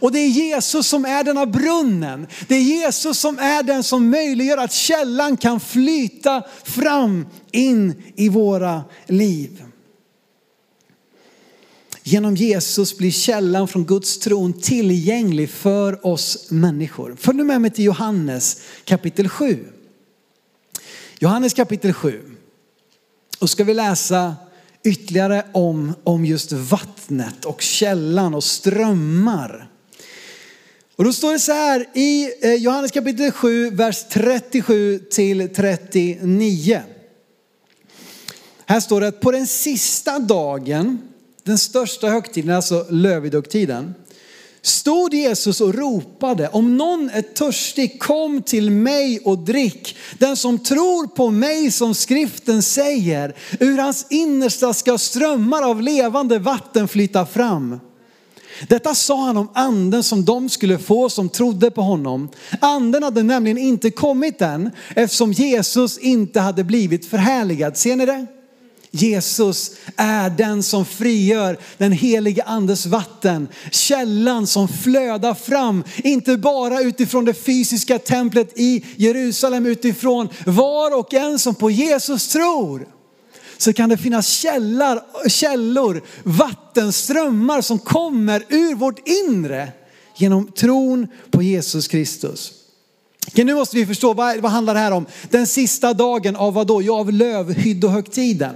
Och 0.00 0.12
det 0.12 0.18
är 0.18 0.28
Jesus 0.28 0.86
som 0.86 1.04
är 1.04 1.24
denna 1.24 1.46
brunnen. 1.46 2.26
Det 2.48 2.54
är 2.54 2.60
Jesus 2.60 3.18
som 3.18 3.38
är 3.38 3.62
den 3.62 3.82
som 3.82 4.10
möjliggör 4.10 4.58
att 4.58 4.72
källan 4.72 5.36
kan 5.36 5.60
flyta 5.60 6.42
fram 6.64 7.26
in 7.52 8.02
i 8.16 8.28
våra 8.28 8.84
liv. 9.06 9.62
Genom 12.02 12.36
Jesus 12.36 12.96
blir 12.96 13.10
källan 13.10 13.68
från 13.68 13.84
Guds 13.84 14.18
tron 14.18 14.52
tillgänglig 14.52 15.50
för 15.50 16.06
oss 16.06 16.50
människor. 16.50 17.16
Följ 17.20 17.36
nu 17.36 17.44
med 17.44 17.60
mig 17.60 17.70
till 17.70 17.84
Johannes 17.84 18.60
kapitel 18.84 19.28
7. 19.28 19.64
Johannes 21.18 21.54
kapitel 21.54 21.92
7. 21.92 22.22
Och 23.38 23.50
ska 23.50 23.64
vi 23.64 23.74
läsa 23.74 24.36
ytterligare 24.84 25.44
om, 25.52 25.94
om 26.04 26.24
just 26.24 26.52
vattnet 26.52 27.44
och 27.44 27.62
källan 27.62 28.34
och 28.34 28.44
strömmar. 28.44 29.70
Och 30.96 31.04
då 31.04 31.12
står 31.12 31.32
det 31.32 31.38
så 31.38 31.52
här 31.52 31.86
i 31.94 32.30
eh, 32.40 32.54
Johannes 32.54 32.90
kapitel 32.90 33.32
7, 33.32 33.70
vers 33.70 34.04
37 34.10 34.98
till 34.98 35.48
39. 35.54 36.82
Här 38.66 38.80
står 38.80 39.00
det 39.00 39.08
att 39.08 39.20
på 39.20 39.30
den 39.30 39.46
sista 39.46 40.18
dagen, 40.18 40.98
den 41.44 41.58
största 41.58 42.08
högtiden, 42.08 42.56
alltså 42.56 42.86
lövidogtiden, 42.90 43.94
stod 44.62 45.14
Jesus 45.14 45.60
och 45.60 45.74
ropade, 45.74 46.48
om 46.48 46.76
någon 46.76 47.10
är 47.10 47.22
törstig, 47.22 48.00
kom 48.00 48.42
till 48.42 48.70
mig 48.70 49.20
och 49.24 49.38
drick. 49.38 49.96
Den 50.18 50.36
som 50.36 50.58
tror 50.58 51.06
på 51.06 51.30
mig 51.30 51.70
som 51.70 51.94
skriften 51.94 52.62
säger, 52.62 53.36
ur 53.60 53.78
hans 53.78 54.06
innersta 54.10 54.74
ska 54.74 54.98
strömmar 54.98 55.62
av 55.62 55.82
levande 55.82 56.38
vatten 56.38 56.88
flyta 56.88 57.26
fram. 57.26 57.80
Detta 58.68 58.94
sa 58.94 59.24
han 59.24 59.36
om 59.36 59.48
anden 59.54 60.02
som 60.02 60.24
de 60.24 60.48
skulle 60.48 60.78
få 60.78 61.08
som 61.08 61.28
trodde 61.28 61.70
på 61.70 61.82
honom. 61.82 62.28
Anden 62.60 63.02
hade 63.02 63.22
nämligen 63.22 63.58
inte 63.58 63.90
kommit 63.90 64.42
än 64.42 64.70
eftersom 64.96 65.32
Jesus 65.32 65.98
inte 65.98 66.40
hade 66.40 66.64
blivit 66.64 67.06
förhärligad. 67.06 67.76
Ser 67.76 67.96
ni 67.96 68.06
det? 68.06 68.26
Jesus 68.90 69.70
är 69.96 70.30
den 70.30 70.62
som 70.62 70.84
frigör 70.84 71.58
den 71.78 71.92
helige 71.92 72.42
andes 72.42 72.86
vatten. 72.86 73.48
Källan 73.70 74.46
som 74.46 74.68
flödar 74.68 75.34
fram, 75.34 75.84
inte 75.96 76.36
bara 76.36 76.80
utifrån 76.80 77.24
det 77.24 77.34
fysiska 77.34 77.98
templet 77.98 78.52
i 78.58 78.84
Jerusalem, 78.96 79.66
utifrån 79.66 80.28
var 80.46 80.98
och 80.98 81.14
en 81.14 81.38
som 81.38 81.54
på 81.54 81.70
Jesus 81.70 82.28
tror 82.28 82.95
så 83.58 83.72
kan 83.72 83.88
det 83.88 83.96
finnas 83.96 84.28
källar, 84.28 85.02
källor, 85.28 86.02
vattenströmmar 86.24 87.60
som 87.60 87.78
kommer 87.78 88.44
ur 88.48 88.74
vårt 88.74 89.08
inre 89.08 89.68
genom 90.16 90.52
tron 90.52 91.08
på 91.30 91.42
Jesus 91.42 91.88
Kristus. 91.88 92.52
Okej, 93.28 93.44
nu 93.44 93.54
måste 93.54 93.76
vi 93.76 93.86
förstå, 93.86 94.12
vad, 94.12 94.36
vad 94.36 94.52
handlar 94.52 94.74
det 94.74 94.80
här 94.80 94.92
om? 94.92 95.06
Den 95.30 95.46
sista 95.46 95.94
dagen 95.94 96.36
av 96.36 96.54
vad 96.54 96.66
då? 96.66 96.82
Ja, 96.82 96.98
av 96.98 97.12
lövhyddohögtiden. 97.12 98.54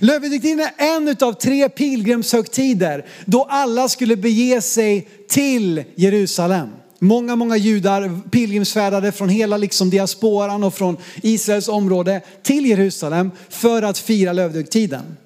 Lövhyddohögtiden 0.00 0.60
är 0.60 0.96
en 0.96 1.16
av 1.20 1.32
tre 1.32 1.68
pilgrimshögtider 1.68 3.06
då 3.24 3.44
alla 3.44 3.88
skulle 3.88 4.16
bege 4.16 4.60
sig 4.60 5.08
till 5.28 5.84
Jerusalem. 5.94 6.68
Många, 7.02 7.36
många 7.36 7.56
judar 7.56 8.20
pilgrimsfärdade 8.30 9.12
från 9.12 9.28
hela 9.28 9.56
liksom 9.56 9.90
diasporan 9.90 10.64
och 10.64 10.74
från 10.74 10.96
Israels 11.22 11.68
område 11.68 12.20
till 12.42 12.66
Jerusalem 12.66 13.30
för 13.48 13.82
att 13.82 13.98
fira 13.98 14.32
lövdögtiden. 14.32 15.16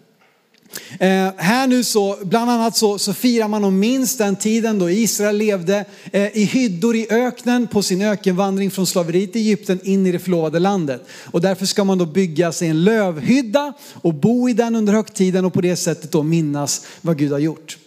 Eh, 1.01 1.31
här 1.37 1.67
nu 1.67 1.85
så, 1.85 2.19
bland 2.23 2.51
annat 2.51 2.77
så, 2.77 2.99
så 2.99 3.13
firar 3.15 3.49
man 3.49 3.65
om 3.65 3.79
minst 3.79 4.19
den 4.19 4.37
tiden 4.37 4.79
då 4.79 4.91
Israel 4.91 5.37
levde 5.37 5.85
eh, 6.13 6.37
i 6.37 6.45
hyddor 6.45 6.97
i 6.97 7.07
öknen 7.11 7.67
på 7.67 7.83
sin 7.83 8.03
ökenvandring 8.03 8.71
från 8.71 8.87
slaveriet 8.87 9.37
i 9.37 9.39
Egypten 9.39 9.81
in 9.85 10.07
i 10.07 10.13
det 10.13 10.19
förlovade 10.19 10.59
landet. 10.59 11.05
Och 11.25 11.41
därför 11.41 11.67
ska 11.67 11.85
man 11.85 11.99
då 11.99 12.07
bygga 12.07 12.53
sig 12.53 12.69
en 12.69 12.85
lövhydda 12.85 13.73
och 13.95 14.15
bo 14.15 14.49
i 14.49 14.53
den 14.53 14.77
under 14.77 14.93
högtiden 14.93 15.45
och 15.45 15.53
på 15.53 15.61
det 15.61 15.77
sättet 15.77 16.13
då 16.13 16.23
minnas 16.23 16.87
vad 17.01 17.19
Gud 17.19 17.33
har 17.33 17.39
gjort 17.39 17.79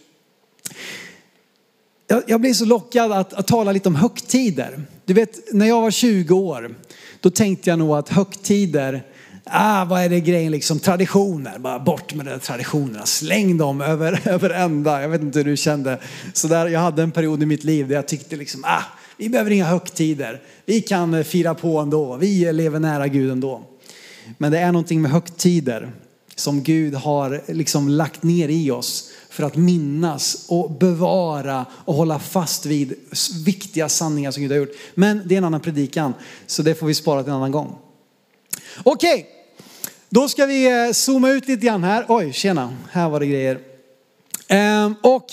jag, 2.08 2.24
jag 2.28 2.42
blir 2.42 2.54
så 2.54 2.66
lockad 2.66 3.12
att, 3.12 3.34
att 3.34 3.48
tala 3.48 3.72
lite 3.72 3.90
om 3.90 3.96
högtider. 3.96 4.82
Du 5.06 5.14
vet, 5.14 5.54
när 5.54 5.66
jag 5.66 5.82
var 5.82 5.92
20 5.92 6.36
år, 6.36 6.76
då 7.22 7.30
tänkte 7.30 7.70
jag 7.70 7.80
nog 7.80 7.98
att 7.98 8.10
högtider, 8.10 9.04
ah, 9.44 9.86
vad 9.86 10.02
är 10.02 10.10
det 10.10 10.20
grejen 10.20 10.52
liksom, 10.52 10.80
traditioner, 10.80 11.60
bara 11.60 11.80
bort 11.80 12.14
med 12.14 12.26
de 12.26 12.40
traditionerna, 12.40 13.06
släng 13.06 13.58
dem 13.58 13.82
över, 13.82 14.22
över 14.28 14.50
ända. 14.50 15.02
Jag 15.02 15.10
vet 15.10 15.22
inte 15.22 15.40
hur 15.40 15.46
du 15.46 15.58
kände. 15.58 16.00
Så 16.34 16.48
där, 16.48 16.68
jag 16.68 16.80
hade 16.80 17.04
en 17.04 17.12
period 17.12 17.44
i 17.44 17.46
mitt 17.46 17.64
liv 17.64 17.88
där 17.88 17.96
jag 17.96 18.08
tyckte 18.08 18.36
liksom, 18.36 18.64
ah, 18.66 18.84
vi 19.18 19.30
behöver 19.30 19.52
inga 19.52 19.66
högtider. 19.66 20.42
Vi 20.66 20.82
kan 20.82 21.14
eh, 21.14 21.24
fira 21.24 21.56
på 21.56 21.80
ändå. 21.80 22.16
Vi 22.16 22.46
eh, 22.46 22.54
lever 22.54 22.80
nära 22.80 23.08
Gud 23.08 23.32
ändå. 23.32 23.64
Men 24.38 24.52
det 24.52 24.60
är 24.60 24.72
någonting 24.72 25.02
med 25.02 25.12
högtider 25.12 25.92
som 26.36 26.64
Gud 26.64 26.94
har 26.94 27.42
liksom 27.48 27.90
lagt 27.90 28.24
ner 28.24 28.50
i 28.50 28.72
oss 28.72 29.12
för 29.38 29.44
att 29.44 29.56
minnas 29.56 30.46
och 30.48 30.72
bevara 30.72 31.66
och 31.72 31.94
hålla 31.94 32.20
fast 32.20 32.66
vid 32.66 32.94
viktiga 33.46 33.90
sanningar 33.90 34.32
som 34.32 34.44
Gud 34.44 34.52
har 34.52 34.58
gjort. 34.58 34.72
Men 34.96 35.22
det 35.26 35.36
är 35.36 35.38
en 35.38 35.44
annan 35.44 35.60
predikan, 35.60 36.14
så 36.48 36.62
det 36.62 36.76
får 36.76 36.88
vi 36.88 36.94
spara 36.94 37.24
till 37.24 37.30
en 37.30 37.36
annan 37.36 37.52
gång. 37.52 37.78
Okej, 38.84 39.14
okay. 39.14 39.26
då 40.10 40.28
ska 40.28 40.46
vi 40.46 40.88
eh, 40.88 40.92
zooma 40.92 41.30
ut 41.30 41.48
lite 41.48 41.66
grann 41.66 41.84
här. 41.84 42.06
Oj, 42.08 42.34
tjena, 42.34 42.78
här 42.92 43.10
var 43.10 43.20
det 43.20 43.26
grejer. 43.26 43.60
Ehm, 44.48 44.96
och 45.04 45.26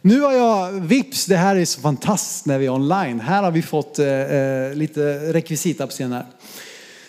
nu 0.00 0.20
har 0.20 0.32
jag 0.32 0.72
vips, 0.72 1.26
det 1.26 1.36
här 1.36 1.56
är 1.56 1.64
så 1.64 1.80
fantastiskt 1.80 2.46
när 2.46 2.58
vi 2.58 2.66
är 2.66 2.70
online. 2.70 3.20
Här 3.20 3.42
har 3.42 3.50
vi 3.50 3.62
fått 3.62 3.98
eh, 3.98 4.06
eh 4.06 4.74
lite 4.74 5.32
rekvisita 5.32 5.86
på 5.86 5.92
scenen 5.92 6.12
här. 6.12 6.26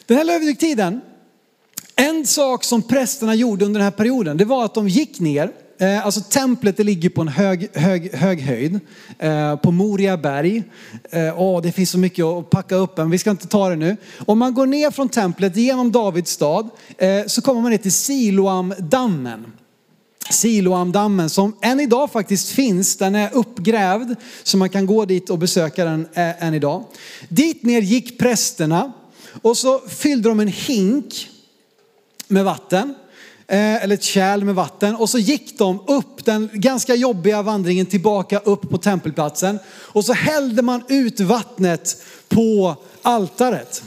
Den 0.05 0.17
här 0.17 0.23
lövidygtiden, 0.23 1.01
en 1.95 2.27
sak 2.27 2.63
som 2.63 2.81
prästerna 2.81 3.35
gjorde 3.35 3.65
under 3.65 3.79
den 3.79 3.85
här 3.85 3.97
perioden, 3.97 4.37
det 4.37 4.45
var 4.45 4.65
att 4.65 4.73
de 4.73 4.87
gick 4.87 5.19
ner 5.19 5.51
Eh, 5.81 6.05
alltså 6.05 6.21
templet 6.21 6.77
det 6.77 6.83
ligger 6.83 7.09
på 7.09 7.21
en 7.21 7.27
hög, 7.27 7.69
hög, 7.73 8.13
hög 8.13 8.41
höjd 8.41 8.79
eh, 9.19 9.55
på 9.55 9.71
Moria 9.71 10.17
berg. 10.17 10.63
Oh, 11.35 11.61
det 11.61 11.71
finns 11.71 11.89
så 11.89 11.97
mycket 11.97 12.25
att 12.25 12.49
packa 12.49 12.75
upp, 12.75 12.97
men 12.97 13.09
vi 13.09 13.17
ska 13.17 13.31
inte 13.31 13.47
ta 13.47 13.69
det 13.69 13.75
nu. 13.75 13.97
Om 14.25 14.39
man 14.39 14.53
går 14.53 14.65
ner 14.65 14.91
från 14.91 15.09
templet 15.09 15.55
genom 15.55 15.91
Davids 15.91 16.31
stad 16.31 16.69
eh, 16.97 17.25
så 17.27 17.41
kommer 17.41 17.61
man 17.61 17.71
ner 17.71 17.77
till 17.77 17.91
Siloamdammen. 17.91 19.45
Siloamdammen 20.29 21.29
som 21.29 21.55
än 21.61 21.79
idag 21.79 22.11
faktiskt 22.11 22.49
finns. 22.49 22.97
Den 22.97 23.15
är 23.15 23.29
uppgrävd 23.33 24.15
så 24.43 24.57
man 24.57 24.69
kan 24.69 24.85
gå 24.85 25.05
dit 25.05 25.29
och 25.29 25.37
besöka 25.37 25.85
den 25.85 26.07
eh, 26.13 26.43
än 26.43 26.53
idag. 26.53 26.85
Dit 27.29 27.63
ner 27.63 27.81
gick 27.81 28.19
prästerna 28.19 28.91
och 29.41 29.57
så 29.57 29.79
fyllde 29.79 30.29
de 30.29 30.39
en 30.39 30.47
hink 30.47 31.29
med 32.27 32.45
vatten. 32.45 32.95
Eh, 33.51 33.83
eller 33.83 33.95
ett 33.95 34.03
kärl 34.03 34.43
med 34.43 34.55
vatten. 34.55 34.95
Och 34.95 35.09
så 35.09 35.17
gick 35.17 35.57
de 35.57 35.83
upp 35.87 36.25
den 36.25 36.49
ganska 36.53 36.95
jobbiga 36.95 37.41
vandringen 37.41 37.85
tillbaka 37.85 38.39
upp 38.39 38.69
på 38.69 38.77
tempelplatsen. 38.77 39.59
Och 39.67 40.05
så 40.05 40.13
hällde 40.13 40.61
man 40.61 40.83
ut 40.87 41.19
vattnet 41.19 42.03
på 42.29 42.75
altaret. 43.01 43.83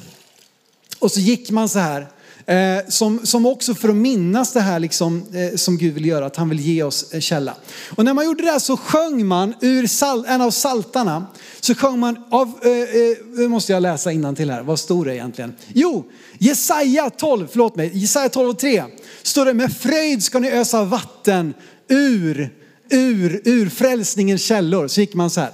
Och 0.98 1.10
så 1.10 1.20
gick 1.20 1.50
man 1.50 1.68
så 1.68 1.78
här 1.78 2.08
Eh, 2.46 2.88
som, 2.88 3.26
som 3.26 3.46
också 3.46 3.74
för 3.74 3.88
att 3.88 3.96
minnas 3.96 4.52
det 4.52 4.60
här 4.60 4.78
liksom, 4.78 5.24
eh, 5.32 5.56
som 5.56 5.78
Gud 5.78 5.94
vill 5.94 6.06
göra, 6.06 6.26
att 6.26 6.36
han 6.36 6.48
vill 6.48 6.60
ge 6.60 6.82
oss 6.82 7.06
en 7.12 7.20
källa. 7.20 7.54
Och 7.96 8.04
när 8.04 8.14
man 8.14 8.24
gjorde 8.24 8.42
det 8.42 8.50
här 8.50 8.58
så 8.58 8.76
sjöng 8.76 9.26
man 9.26 9.54
ur 9.60 9.86
sal, 9.86 10.24
en 10.28 10.40
av 10.40 10.50
saltarna 10.50 11.26
så 11.60 11.74
sjöng 11.74 11.98
man 11.98 12.24
av, 12.30 12.52
eh, 12.62 12.70
eh, 12.70 13.16
nu 13.36 13.48
måste 13.48 13.72
jag 13.72 13.82
läsa 13.82 14.10
till 14.36 14.50
här, 14.50 14.62
vad 14.62 14.78
stod 14.78 15.06
det 15.06 15.14
egentligen? 15.14 15.54
Jo, 15.72 16.04
Jesaja 16.38 17.10
12, 17.10 17.48
förlåt 17.50 17.76
mig, 17.76 17.90
Jesaja 17.94 18.28
12 18.28 18.48
och 18.48 18.58
3 18.58 18.84
står 19.22 19.44
det 19.44 19.54
med 19.54 19.72
fröjd 19.76 20.22
ska 20.22 20.38
ni 20.38 20.50
ösa 20.50 20.84
vatten 20.84 21.54
ur, 21.88 22.54
ur, 22.90 23.40
ur 23.44 23.68
frälsningens 23.68 24.42
källor. 24.42 24.88
Så 24.88 25.00
gick 25.00 25.14
man 25.14 25.30
så 25.30 25.40
här. 25.40 25.50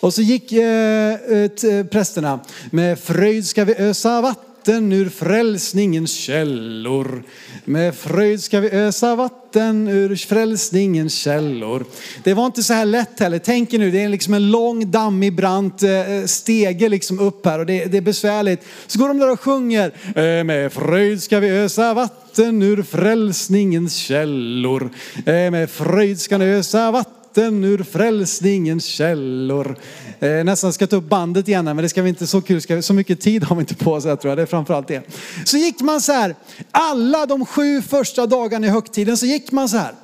Och 0.00 0.14
så 0.14 0.22
gick 0.22 0.52
eh, 0.52 1.12
eh 1.12 1.86
prästerna, 1.90 2.40
med 2.70 2.98
fröjd 2.98 3.46
ska 3.46 3.64
vi 3.64 3.74
ösa 3.74 4.20
vatten 4.20 4.53
vatten 4.64 4.92
ur 4.92 5.08
frälsningens 5.08 6.12
källor. 6.12 7.22
Med 7.64 7.94
fröjd 7.94 8.42
ska 8.42 8.60
vi 8.60 8.70
ösa 8.70 9.16
vatten 9.16 9.88
ur 9.88 10.16
frälsningens 10.16 11.14
källor. 11.14 11.84
Det 12.22 12.34
var 12.34 12.46
inte 12.46 12.62
så 12.62 12.72
här 12.72 12.84
lätt 12.84 13.20
heller. 13.20 13.38
Tänk 13.38 13.74
er 13.74 13.78
nu, 13.78 13.90
det 13.90 14.02
är 14.02 14.08
liksom 14.08 14.34
en 14.34 14.50
lång 14.50 14.90
dammig 14.90 15.34
brant 15.34 15.82
eh, 15.82 16.24
stege 16.26 16.88
liksom 16.88 17.18
upp 17.18 17.46
här 17.46 17.58
och 17.58 17.66
det, 17.66 17.84
det 17.84 17.96
är 17.96 18.02
besvärligt. 18.02 18.60
Så 18.86 18.98
går 18.98 19.08
de 19.08 19.18
där 19.18 19.32
och 19.32 19.40
sjunger. 19.40 19.92
Eh, 20.16 20.44
med 20.44 20.72
fröjd 20.72 21.22
ska 21.22 21.40
vi 21.40 21.50
ösa 21.50 21.94
vatten 21.94 22.62
ur 22.62 22.82
frälsningens 22.82 23.94
källor. 23.94 24.90
Eh, 25.16 25.50
med 25.50 25.70
fröjd 25.70 26.20
ska 26.20 26.38
ni 26.38 26.44
ösa 26.44 26.90
vatten 26.90 27.23
ur 27.42 27.82
frälsningens 27.82 28.84
källor. 28.84 29.78
Eh, 30.20 30.44
nästan 30.44 30.72
ska 30.72 30.86
ta 30.86 30.96
upp 30.96 31.08
bandet 31.08 31.48
igen 31.48 31.64
men 31.64 31.76
det 31.76 31.88
ska 31.88 32.02
vi 32.02 32.08
inte, 32.08 32.26
så 32.26 32.40
kul, 32.40 32.82
så 32.82 32.94
mycket 32.94 33.20
tid 33.20 33.44
har 33.44 33.56
vi 33.56 33.60
inte 33.60 33.74
på 33.74 33.92
oss 33.92 34.02
tror 34.02 34.18
jag, 34.22 34.38
det 34.38 34.42
är 34.42 34.46
framförallt 34.46 34.88
det. 34.88 35.02
Så 35.44 35.56
gick 35.56 35.80
man 35.80 36.00
så 36.00 36.12
här, 36.12 36.34
alla 36.70 37.26
de 37.26 37.46
sju 37.46 37.82
första 37.82 38.26
dagarna 38.26 38.66
i 38.66 38.70
högtiden 38.70 39.16
så 39.16 39.26
gick 39.26 39.52
man 39.52 39.68
så 39.68 39.76
här. 39.76 39.94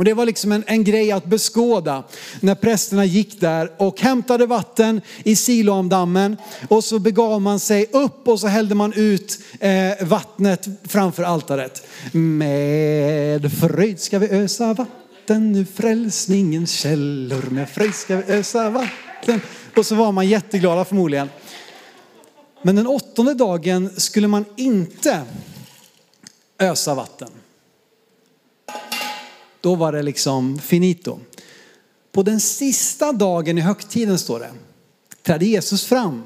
Och 0.00 0.04
det 0.04 0.14
var 0.14 0.26
liksom 0.26 0.52
en, 0.52 0.64
en 0.66 0.84
grej 0.84 1.12
att 1.12 1.24
beskåda 1.24 2.04
när 2.40 2.54
prästerna 2.54 3.04
gick 3.04 3.40
där 3.40 3.72
och 3.76 4.00
hämtade 4.00 4.46
vatten 4.46 5.00
i 5.24 5.36
Siloamdammen 5.36 6.36
och 6.68 6.84
så 6.84 6.98
begav 6.98 7.40
man 7.40 7.60
sig 7.60 7.86
upp 7.92 8.28
och 8.28 8.40
så 8.40 8.46
hällde 8.46 8.74
man 8.74 8.92
ut 8.92 9.38
eh, 9.60 10.06
vattnet 10.06 10.68
framför 10.88 11.22
altaret. 11.22 11.86
Med 12.12 13.52
fröjd 13.52 14.00
ska 14.00 14.18
vi 14.18 14.28
ösa 14.30 14.66
vatten 14.66 14.99
ur 15.30 15.64
frälsningens 15.64 16.70
källor. 16.70 17.50
Med 17.50 17.68
friska 17.68 18.22
ösa 18.22 18.70
vatten. 18.70 19.40
Och 19.76 19.86
så 19.86 19.94
var 19.94 20.12
man 20.12 20.28
jätteglada 20.28 20.84
förmodligen. 20.84 21.28
Men 22.62 22.76
den 22.76 22.86
åttonde 22.86 23.34
dagen 23.34 23.90
skulle 23.96 24.28
man 24.28 24.44
inte 24.56 25.22
ösa 26.58 26.94
vatten. 26.94 27.28
Då 29.60 29.74
var 29.74 29.92
det 29.92 30.02
liksom 30.02 30.58
finito. 30.58 31.18
På 32.12 32.22
den 32.22 32.40
sista 32.40 33.12
dagen 33.12 33.58
i 33.58 33.60
högtiden 33.60 34.18
står 34.18 34.40
det, 34.40 34.50
trädde 35.22 35.46
Jesus 35.46 35.84
fram. 35.84 36.22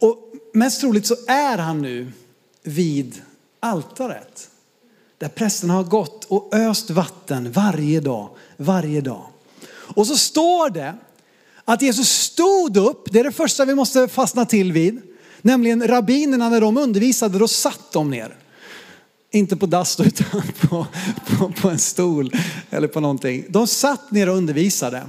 Och 0.00 0.18
mest 0.52 0.80
troligt 0.80 1.06
så 1.06 1.16
är 1.26 1.58
han 1.58 1.82
nu 1.82 2.12
vid 2.62 3.22
altaret. 3.60 4.50
Där 5.24 5.28
prästerna 5.28 5.74
har 5.74 5.84
gått 5.84 6.24
och 6.24 6.54
öst 6.54 6.90
vatten 6.90 7.52
varje 7.52 8.00
dag, 8.00 8.28
varje 8.56 9.00
dag. 9.00 9.26
Och 9.68 10.06
så 10.06 10.16
står 10.16 10.70
det 10.70 10.94
att 11.64 11.82
Jesus 11.82 12.08
stod 12.08 12.76
upp, 12.76 13.08
det 13.12 13.20
är 13.20 13.24
det 13.24 13.32
första 13.32 13.64
vi 13.64 13.74
måste 13.74 14.08
fastna 14.08 14.44
till 14.44 14.72
vid. 14.72 15.00
Nämligen 15.42 15.88
rabbinerna 15.88 16.48
när 16.48 16.60
de 16.60 16.76
undervisade, 16.76 17.38
då 17.38 17.48
satt 17.48 17.92
de 17.92 18.10
ner. 18.10 18.36
Inte 19.30 19.56
på 19.56 19.66
dass 19.66 20.00
utan 20.00 20.42
på, 20.60 20.86
på, 21.26 21.52
på, 21.52 21.68
en 21.68 21.78
stol 21.78 22.32
eller 22.70 22.88
på 22.88 23.00
någonting. 23.00 23.44
De 23.48 23.66
satt 23.66 24.10
ner 24.10 24.28
och 24.28 24.36
undervisade. 24.36 25.02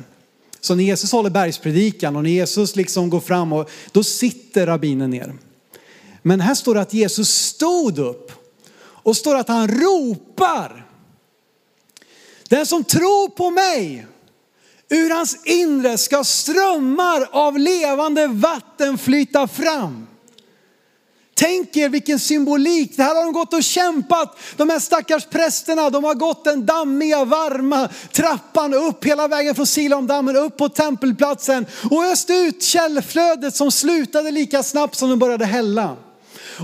Så 0.60 0.76
när 0.76 0.84
Jesus 0.84 1.12
håller 1.12 1.30
bergspredikan 1.30 2.16
och 2.16 2.24
när 2.24 2.30
Jesus 2.30 2.76
liksom 2.76 3.10
går 3.10 3.20
fram 3.20 3.54
och 3.54 3.70
då 3.92 4.04
sitter 4.04 4.66
rabbinen 4.66 5.10
ner. 5.10 5.34
Men 6.22 6.42
här 6.42 6.56
står 6.56 6.76
det 6.76 6.82
att 6.82 6.94
Jesus 6.94 7.30
stod 7.30 8.00
upp 8.00 8.32
och 9.06 9.18
står 9.18 9.36
att 9.36 9.48
han 9.48 9.68
ropar. 9.68 10.86
Den 12.50 12.66
som 12.66 12.84
tror 12.84 13.30
på 13.30 13.52
mig 13.52 14.08
Ur 14.90 15.10
hans 15.10 15.46
inre 15.46 15.98
ska 15.98 16.24
strömmar 16.24 17.28
av 17.32 17.60
levande 17.60 18.28
vatten 18.28 18.98
flyta 18.98 19.48
fram. 19.48 20.08
Tänk 21.38 21.78
er 21.78 21.90
vilken 21.90 22.20
symbolik. 22.20 22.98
Det 22.98 23.04
här 23.04 23.16
har 23.16 23.24
de 23.24 23.34
gått 23.34 23.54
och 23.54 23.64
kämpat. 23.64 24.38
De 24.58 24.70
här 24.70 24.80
stackars 24.80 25.26
prästerna, 25.26 25.90
de 25.90 26.04
har 26.04 26.14
gått 26.14 26.44
den 26.44 26.66
dammiga, 26.66 27.26
varma 27.26 27.90
trappan 28.12 28.74
upp 28.74 29.06
hela 29.06 29.28
vägen 29.28 29.56
från 29.56 29.68
Silomdammen 29.68 30.36
upp 30.36 30.58
på 30.58 30.70
tempelplatsen 30.70 31.66
och 31.92 32.06
öst 32.06 32.30
ut 32.30 32.64
källflödet 32.64 33.56
som 33.56 33.72
slutade 33.72 34.32
lika 34.32 34.64
snabbt 34.64 34.96
som 34.96 35.10
de 35.10 35.20
började 35.20 35.46
hälla. 35.46 35.96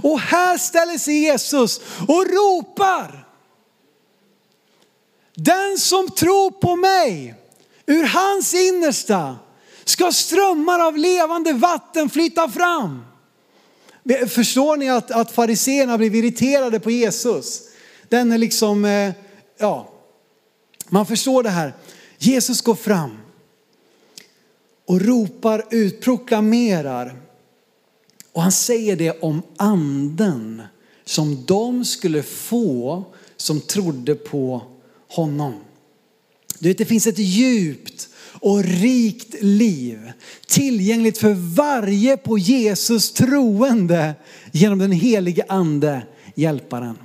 Och 0.03 0.19
här 0.19 0.57
ställer 0.57 0.97
sig 0.97 1.19
Jesus 1.19 1.81
och 2.07 2.25
ropar. 2.25 3.27
Den 5.35 5.77
som 5.77 6.09
tror 6.09 6.51
på 6.51 6.75
mig 6.75 7.35
Ur 7.91 8.03
hans 8.03 8.53
innersta 8.53 9.35
ska 9.83 10.11
strömmar 10.11 10.79
av 10.79 10.97
levande 10.97 11.53
vatten 11.53 12.09
flyta 12.09 12.49
fram. 12.49 13.05
Förstår 14.27 14.77
ni 14.77 14.89
att, 14.89 15.11
att 15.11 15.31
fariseerna 15.31 15.97
blev 15.97 16.15
irriterade 16.15 16.79
på 16.79 16.91
Jesus? 16.91 17.61
Den 18.09 18.31
är 18.31 18.37
liksom, 18.37 18.85
eh, 18.85 19.13
ja, 19.57 19.91
man 20.89 21.05
förstår 21.05 21.43
det 21.43 21.49
här. 21.49 21.73
Jesus 22.17 22.61
går 22.61 22.75
fram 22.75 23.17
och 24.85 25.01
ropar 25.01 25.65
ut, 25.69 26.01
proklamerar. 26.01 27.15
Och 28.33 28.41
han 28.41 28.51
säger 28.51 28.95
det 28.95 29.19
om 29.19 29.41
anden 29.57 30.61
som 31.05 31.45
de 31.45 31.85
skulle 31.85 32.23
få 32.23 33.03
som 33.37 33.61
trodde 33.61 34.15
på 34.15 34.61
honom. 35.07 35.53
Du 36.59 36.67
vet, 36.67 36.77
det 36.77 36.85
finns 36.85 37.07
ett 37.07 37.19
djupt 37.19 38.09
och 38.41 38.63
rikt 38.63 39.35
liv 39.41 40.11
tillgängligt 40.47 41.17
för 41.17 41.33
varje 41.55 42.17
på 42.17 42.37
Jesus 42.37 43.11
troende 43.11 44.13
genom 44.51 44.79
den 44.79 44.91
helige 44.91 45.45
ande, 45.47 46.03
hjälparen. 46.35 46.97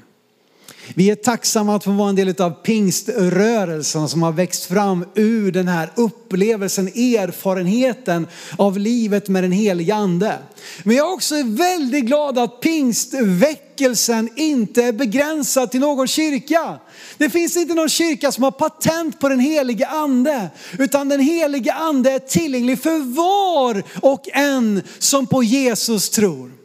Vi 0.94 1.10
är 1.10 1.14
tacksamma 1.14 1.76
att 1.76 1.84
få 1.84 1.90
vara 1.90 2.08
en 2.08 2.16
del 2.16 2.34
av 2.42 2.50
pingströrelsen 2.50 4.08
som 4.08 4.22
har 4.22 4.32
växt 4.32 4.64
fram 4.64 5.04
ur 5.14 5.52
den 5.52 5.68
här 5.68 5.90
upplevelsen, 5.94 6.86
erfarenheten 6.88 8.26
av 8.56 8.78
livet 8.78 9.28
med 9.28 9.44
den 9.44 9.52
helige 9.52 9.94
ande. 9.94 10.38
Men 10.84 10.96
jag 10.96 11.08
är 11.08 11.12
också 11.12 11.34
väldigt 11.44 12.04
glad 12.04 12.38
att 12.38 12.60
pingstväckelsen 12.60 14.28
inte 14.36 14.82
är 14.82 14.92
begränsad 14.92 15.70
till 15.70 15.80
någon 15.80 16.08
kyrka. 16.08 16.78
Det 17.18 17.30
finns 17.30 17.56
inte 17.56 17.74
någon 17.74 17.88
kyrka 17.88 18.32
som 18.32 18.44
har 18.44 18.50
patent 18.50 19.20
på 19.20 19.28
den 19.28 19.40
helige 19.40 19.86
ande, 19.86 20.50
utan 20.78 21.08
den 21.08 21.20
helige 21.20 21.72
ande 21.72 22.10
är 22.10 22.18
tillgänglig 22.18 22.82
för 22.82 23.14
var 23.14 23.82
och 24.00 24.28
en 24.32 24.82
som 24.98 25.26
på 25.26 25.42
Jesus 25.42 26.10
tror. 26.10 26.55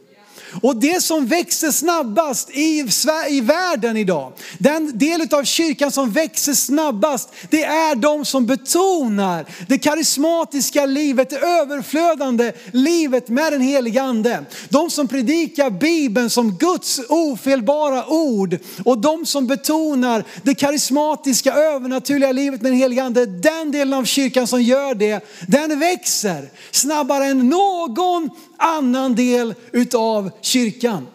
Och 0.62 0.76
det 0.76 1.02
som 1.02 1.26
växer 1.26 1.70
snabbast 1.70 2.50
i, 2.50 2.84
i 3.28 3.40
världen 3.40 3.96
idag, 3.96 4.32
den 4.58 4.98
del 4.98 5.34
av 5.34 5.44
kyrkan 5.44 5.92
som 5.92 6.10
växer 6.10 6.54
snabbast, 6.54 7.28
det 7.50 7.64
är 7.64 7.94
de 7.94 8.24
som 8.24 8.46
betonar 8.46 9.46
det 9.68 9.78
karismatiska 9.78 10.86
livet, 10.86 11.30
det 11.30 11.38
överflödande 11.38 12.52
livet 12.72 13.28
med 13.28 13.52
den 13.52 13.60
heliga 13.60 14.02
ande. 14.02 14.44
De 14.68 14.90
som 14.90 15.08
predikar 15.08 15.70
Bibeln 15.70 16.30
som 16.30 16.54
Guds 16.54 17.00
ofelbara 17.08 18.06
ord 18.06 18.58
och 18.84 18.98
de 18.98 19.26
som 19.26 19.46
betonar 19.46 20.24
det 20.42 20.54
karismatiska 20.54 21.52
övernaturliga 21.52 22.32
livet 22.32 22.62
med 22.62 22.72
den 22.72 22.78
heliga 22.78 23.04
ande, 23.04 23.26
den 23.26 23.72
delen 23.72 23.94
av 23.94 24.04
kyrkan 24.04 24.46
som 24.46 24.62
gör 24.62 24.94
det, 24.94 25.24
den 25.48 25.78
växer 25.78 26.50
snabbare 26.70 27.24
än 27.24 27.48
någon 27.48 28.30
annan 28.62 29.14
del 29.14 29.54
utav 29.72 30.30
kyrkan. 30.40 31.06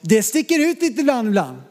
Det 0.00 0.22
sticker 0.22 0.58
ut 0.58 0.82
lite 0.82 1.00
ibland 1.00 1.28
ibland. 1.28 1.62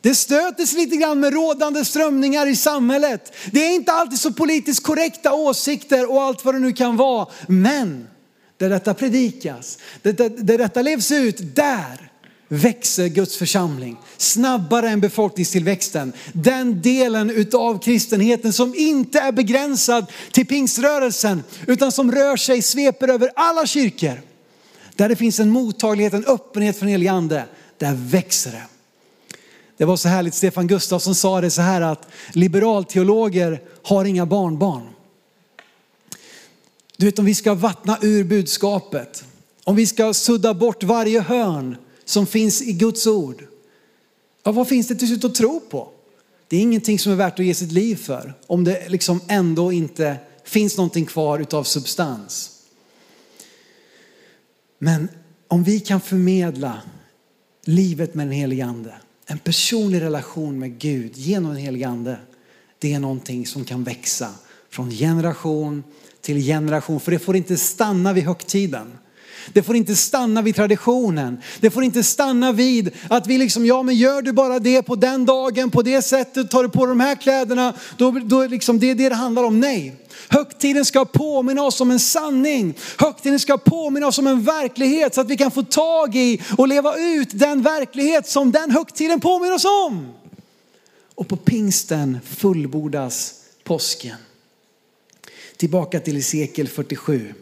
Det 0.00 0.14
stöter 0.14 0.66
sig 0.66 0.78
lite 0.78 0.96
grann 0.96 1.20
med 1.20 1.32
rådande 1.32 1.84
strömningar 1.84 2.46
i 2.46 2.56
samhället. 2.56 3.32
Det 3.52 3.66
är 3.66 3.74
inte 3.74 3.92
alltid 3.92 4.18
så 4.18 4.32
politiskt 4.32 4.82
korrekta 4.82 5.32
åsikter 5.32 6.10
och 6.10 6.22
allt 6.22 6.44
vad 6.44 6.54
det 6.54 6.58
nu 6.58 6.72
kan 6.72 6.96
vara. 6.96 7.26
Men 7.48 8.08
där 8.56 8.70
detta 8.70 8.94
predikas, 8.94 9.78
där 10.02 10.58
detta 10.58 10.82
levs 10.82 11.12
ut, 11.12 11.56
där 11.56 12.10
växer 12.48 13.08
Guds 13.08 13.36
församling 13.36 13.96
snabbare 14.16 14.88
än 14.88 15.00
befolkningstillväxten. 15.00 16.12
Den 16.32 16.82
delen 16.82 17.30
utav 17.30 17.82
kristenheten 17.82 18.52
som 18.52 18.74
inte 18.74 19.20
är 19.20 19.32
begränsad 19.32 20.06
till 20.32 20.46
pingströrelsen 20.46 21.42
utan 21.66 21.92
som 21.92 22.12
rör 22.12 22.36
sig, 22.36 22.62
sveper 22.62 23.08
över 23.08 23.30
alla 23.36 23.66
kyrkor. 23.66 24.22
Där 24.96 25.08
det 25.08 25.16
finns 25.16 25.40
en 25.40 25.50
mottaglighet, 25.50 26.14
en 26.14 26.26
öppenhet 26.26 26.76
för 26.76 26.86
den 26.86 26.92
helige 26.92 27.12
ande. 27.12 27.44
där 27.78 27.94
växer 27.94 28.50
det. 28.50 28.62
Det 29.76 29.84
var 29.84 29.96
så 29.96 30.08
härligt, 30.08 30.34
Stefan 30.34 30.66
Gustafsson 30.66 31.14
sa 31.14 31.40
det 31.40 31.50
så 31.50 31.62
här 31.62 31.80
att 31.80 32.08
liberalteologer 32.32 33.60
har 33.82 34.04
inga 34.04 34.26
barnbarn. 34.26 34.88
Du 36.96 37.06
vet 37.06 37.18
om 37.18 37.24
vi 37.24 37.34
ska 37.34 37.54
vattna 37.54 37.98
ur 38.02 38.24
budskapet, 38.24 39.24
om 39.64 39.76
vi 39.76 39.86
ska 39.86 40.14
sudda 40.14 40.54
bort 40.54 40.82
varje 40.82 41.20
hörn 41.20 41.76
som 42.06 42.26
finns 42.26 42.62
i 42.62 42.72
Guds 42.72 43.06
ord. 43.06 43.44
Ja, 44.42 44.52
vad 44.52 44.68
finns 44.68 44.88
det 44.88 44.94
till 44.94 45.08
slut 45.08 45.24
att 45.24 45.34
tro 45.34 45.60
på? 45.60 45.88
Det 46.48 46.56
är 46.56 46.60
ingenting 46.60 46.98
som 46.98 47.12
är 47.12 47.16
värt 47.16 47.40
att 47.40 47.46
ge 47.46 47.54
sitt 47.54 47.72
liv 47.72 47.96
för 47.96 48.34
om 48.46 48.64
det 48.64 48.88
liksom 48.88 49.20
ändå 49.28 49.72
inte 49.72 50.16
finns 50.44 50.76
någonting 50.76 51.06
kvar 51.06 51.38
utav 51.38 51.64
substans. 51.64 52.50
Men 54.78 55.08
om 55.48 55.64
vi 55.64 55.80
kan 55.80 56.00
förmedla 56.00 56.80
livet 57.64 58.14
med 58.14 58.26
den 58.26 58.32
helige 58.32 58.64
ande, 58.64 58.94
en 59.26 59.38
personlig 59.38 60.00
relation 60.00 60.58
med 60.58 60.78
Gud 60.78 61.16
genom 61.16 61.50
den 61.50 61.60
helige 61.62 61.88
ande, 61.88 62.18
det 62.78 62.92
är 62.92 62.98
någonting 62.98 63.46
som 63.46 63.64
kan 63.64 63.84
växa 63.84 64.30
från 64.70 64.90
generation 64.90 65.82
till 66.20 66.36
generation. 66.36 67.00
För 67.00 67.12
det 67.12 67.18
får 67.18 67.36
inte 67.36 67.56
stanna 67.56 68.12
vid 68.12 68.24
högtiden. 68.24 68.98
Det 69.52 69.62
får 69.62 69.76
inte 69.76 69.96
stanna 69.96 70.42
vid 70.42 70.56
traditionen. 70.56 71.38
Det 71.60 71.70
får 71.70 71.84
inte 71.84 72.02
stanna 72.02 72.52
vid 72.52 72.90
att 73.10 73.26
vi 73.26 73.38
liksom, 73.38 73.66
ja 73.66 73.82
men 73.82 73.94
gör 73.94 74.22
du 74.22 74.32
bara 74.32 74.58
det 74.58 74.82
på 74.82 74.96
den 74.96 75.26
dagen, 75.26 75.70
på 75.70 75.82
det 75.82 76.02
sättet, 76.02 76.50
tar 76.50 76.62
du 76.62 76.68
på 76.68 76.86
de 76.86 77.00
här 77.00 77.14
kläderna, 77.14 77.74
då, 77.96 78.10
då 78.10 78.46
liksom, 78.46 78.78
det 78.78 78.90
är 78.90 78.94
det 78.94 79.08
det 79.08 79.14
handlar 79.14 79.44
om. 79.44 79.60
Nej. 79.60 79.94
Högtiden 80.28 80.84
ska 80.84 81.04
påminna 81.04 81.62
oss 81.62 81.80
om 81.80 81.90
en 81.90 82.00
sanning. 82.00 82.74
Högtiden 82.98 83.40
ska 83.40 83.58
påminna 83.58 84.06
oss 84.06 84.18
om 84.18 84.26
en 84.26 84.42
verklighet 84.42 85.14
så 85.14 85.20
att 85.20 85.30
vi 85.30 85.36
kan 85.36 85.50
få 85.50 85.62
tag 85.62 86.16
i 86.16 86.42
och 86.58 86.68
leva 86.68 86.96
ut 86.96 87.28
den 87.32 87.62
verklighet 87.62 88.28
som 88.28 88.52
den 88.52 88.70
högtiden 88.70 89.20
påminner 89.20 89.54
oss 89.54 89.64
om. 89.64 90.12
Och 91.14 91.28
på 91.28 91.36
pingsten 91.36 92.18
fullbordas 92.24 93.34
påsken. 93.64 94.16
Tillbaka 95.56 96.00
till 96.00 96.14
Hesekiel 96.14 96.68
47. 96.68 97.34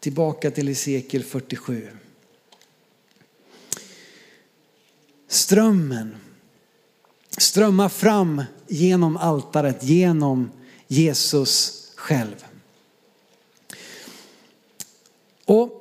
Tillbaka 0.00 0.50
till 0.50 0.68
Hesekiel 0.68 1.24
47. 1.24 1.88
Strömmen 5.28 6.16
strömmar 7.38 7.88
fram 7.88 8.42
genom 8.68 9.16
altaret, 9.16 9.84
genom 9.84 10.50
Jesus 10.88 11.82
själv. 11.96 12.44
Och 15.44 15.72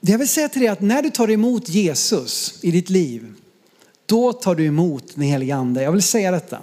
jag 0.00 0.18
vill 0.18 0.28
säga 0.28 0.48
till 0.48 0.60
dig 0.60 0.68
att 0.68 0.80
när 0.80 1.02
du 1.02 1.10
tar 1.10 1.30
emot 1.30 1.68
Jesus 1.68 2.58
i 2.62 2.70
ditt 2.70 2.90
liv, 2.90 3.34
då 4.06 4.32
tar 4.32 4.54
du 4.54 4.64
emot 4.64 5.14
den 5.14 5.24
helige 5.24 5.54
ande. 5.54 5.82
Jag 5.82 5.92
vill 5.92 6.02
säga 6.02 6.30
detta. 6.30 6.60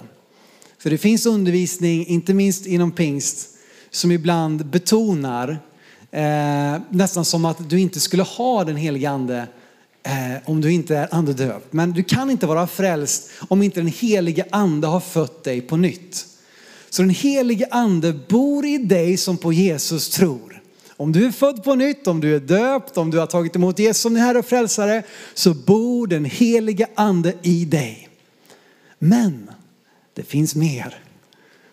För 0.78 0.90
det 0.90 0.98
finns 0.98 1.26
undervisning, 1.26 2.08
inte 2.08 2.34
minst 2.34 2.66
inom 2.66 2.92
pingst, 2.92 3.50
som 3.90 4.12
ibland 4.12 4.66
betonar 4.66 5.60
eh, 6.14 6.82
nästan 6.90 7.26
som 7.26 7.46
att 7.46 7.70
du 7.70 7.80
inte 7.80 8.00
skulle 8.00 8.24
ha 8.24 8.64
den 8.64 8.76
helige 8.76 9.10
ande 9.10 9.48
eh, 10.04 10.50
om 10.50 10.62
du 10.62 10.72
inte 10.72 10.98
är 10.98 11.08
andedöpt. 11.12 11.74
Men 11.74 11.92
du 11.92 12.04
kan 12.04 12.30
inte 12.30 12.48
vara 12.48 12.68
frälst 12.68 13.30
om 13.48 13.64
inte 13.64 13.80
den 13.80 13.88
helige 13.88 14.46
ande 14.50 14.88
har 14.88 15.00
fött 15.00 15.44
dig 15.44 15.62
på 15.62 15.78
nytt. 15.78 16.26
Så 16.90 17.02
den 17.02 17.10
helige 17.10 17.68
ande 17.72 18.14
bor 18.14 18.66
i 18.66 18.78
dig 18.78 19.18
som 19.18 19.38
på 19.38 19.54
Jesus 19.54 20.10
tror. 20.10 20.62
Om 20.98 21.12
du 21.12 21.26
är 21.26 21.32
född 21.32 21.64
på 21.64 21.76
nytt, 21.76 22.08
om 22.08 22.20
du 22.20 22.36
är 22.36 22.40
döpt, 22.40 22.98
om 22.98 23.12
du 23.12 23.20
har 23.20 23.26
tagit 23.26 23.56
emot 23.56 23.80
Jesus 23.80 24.02
som 24.02 24.14
din 24.14 24.24
Herre 24.24 24.40
och 24.40 24.46
Frälsare, 24.46 25.04
så 25.34 25.54
bor 25.54 26.08
den 26.08 26.26
helige 26.26 26.88
ande 26.96 27.34
i 27.42 27.66
dig. 27.66 28.10
Men 29.00 29.50
det 30.14 30.24
finns 30.24 30.56
mer. 30.56 30.96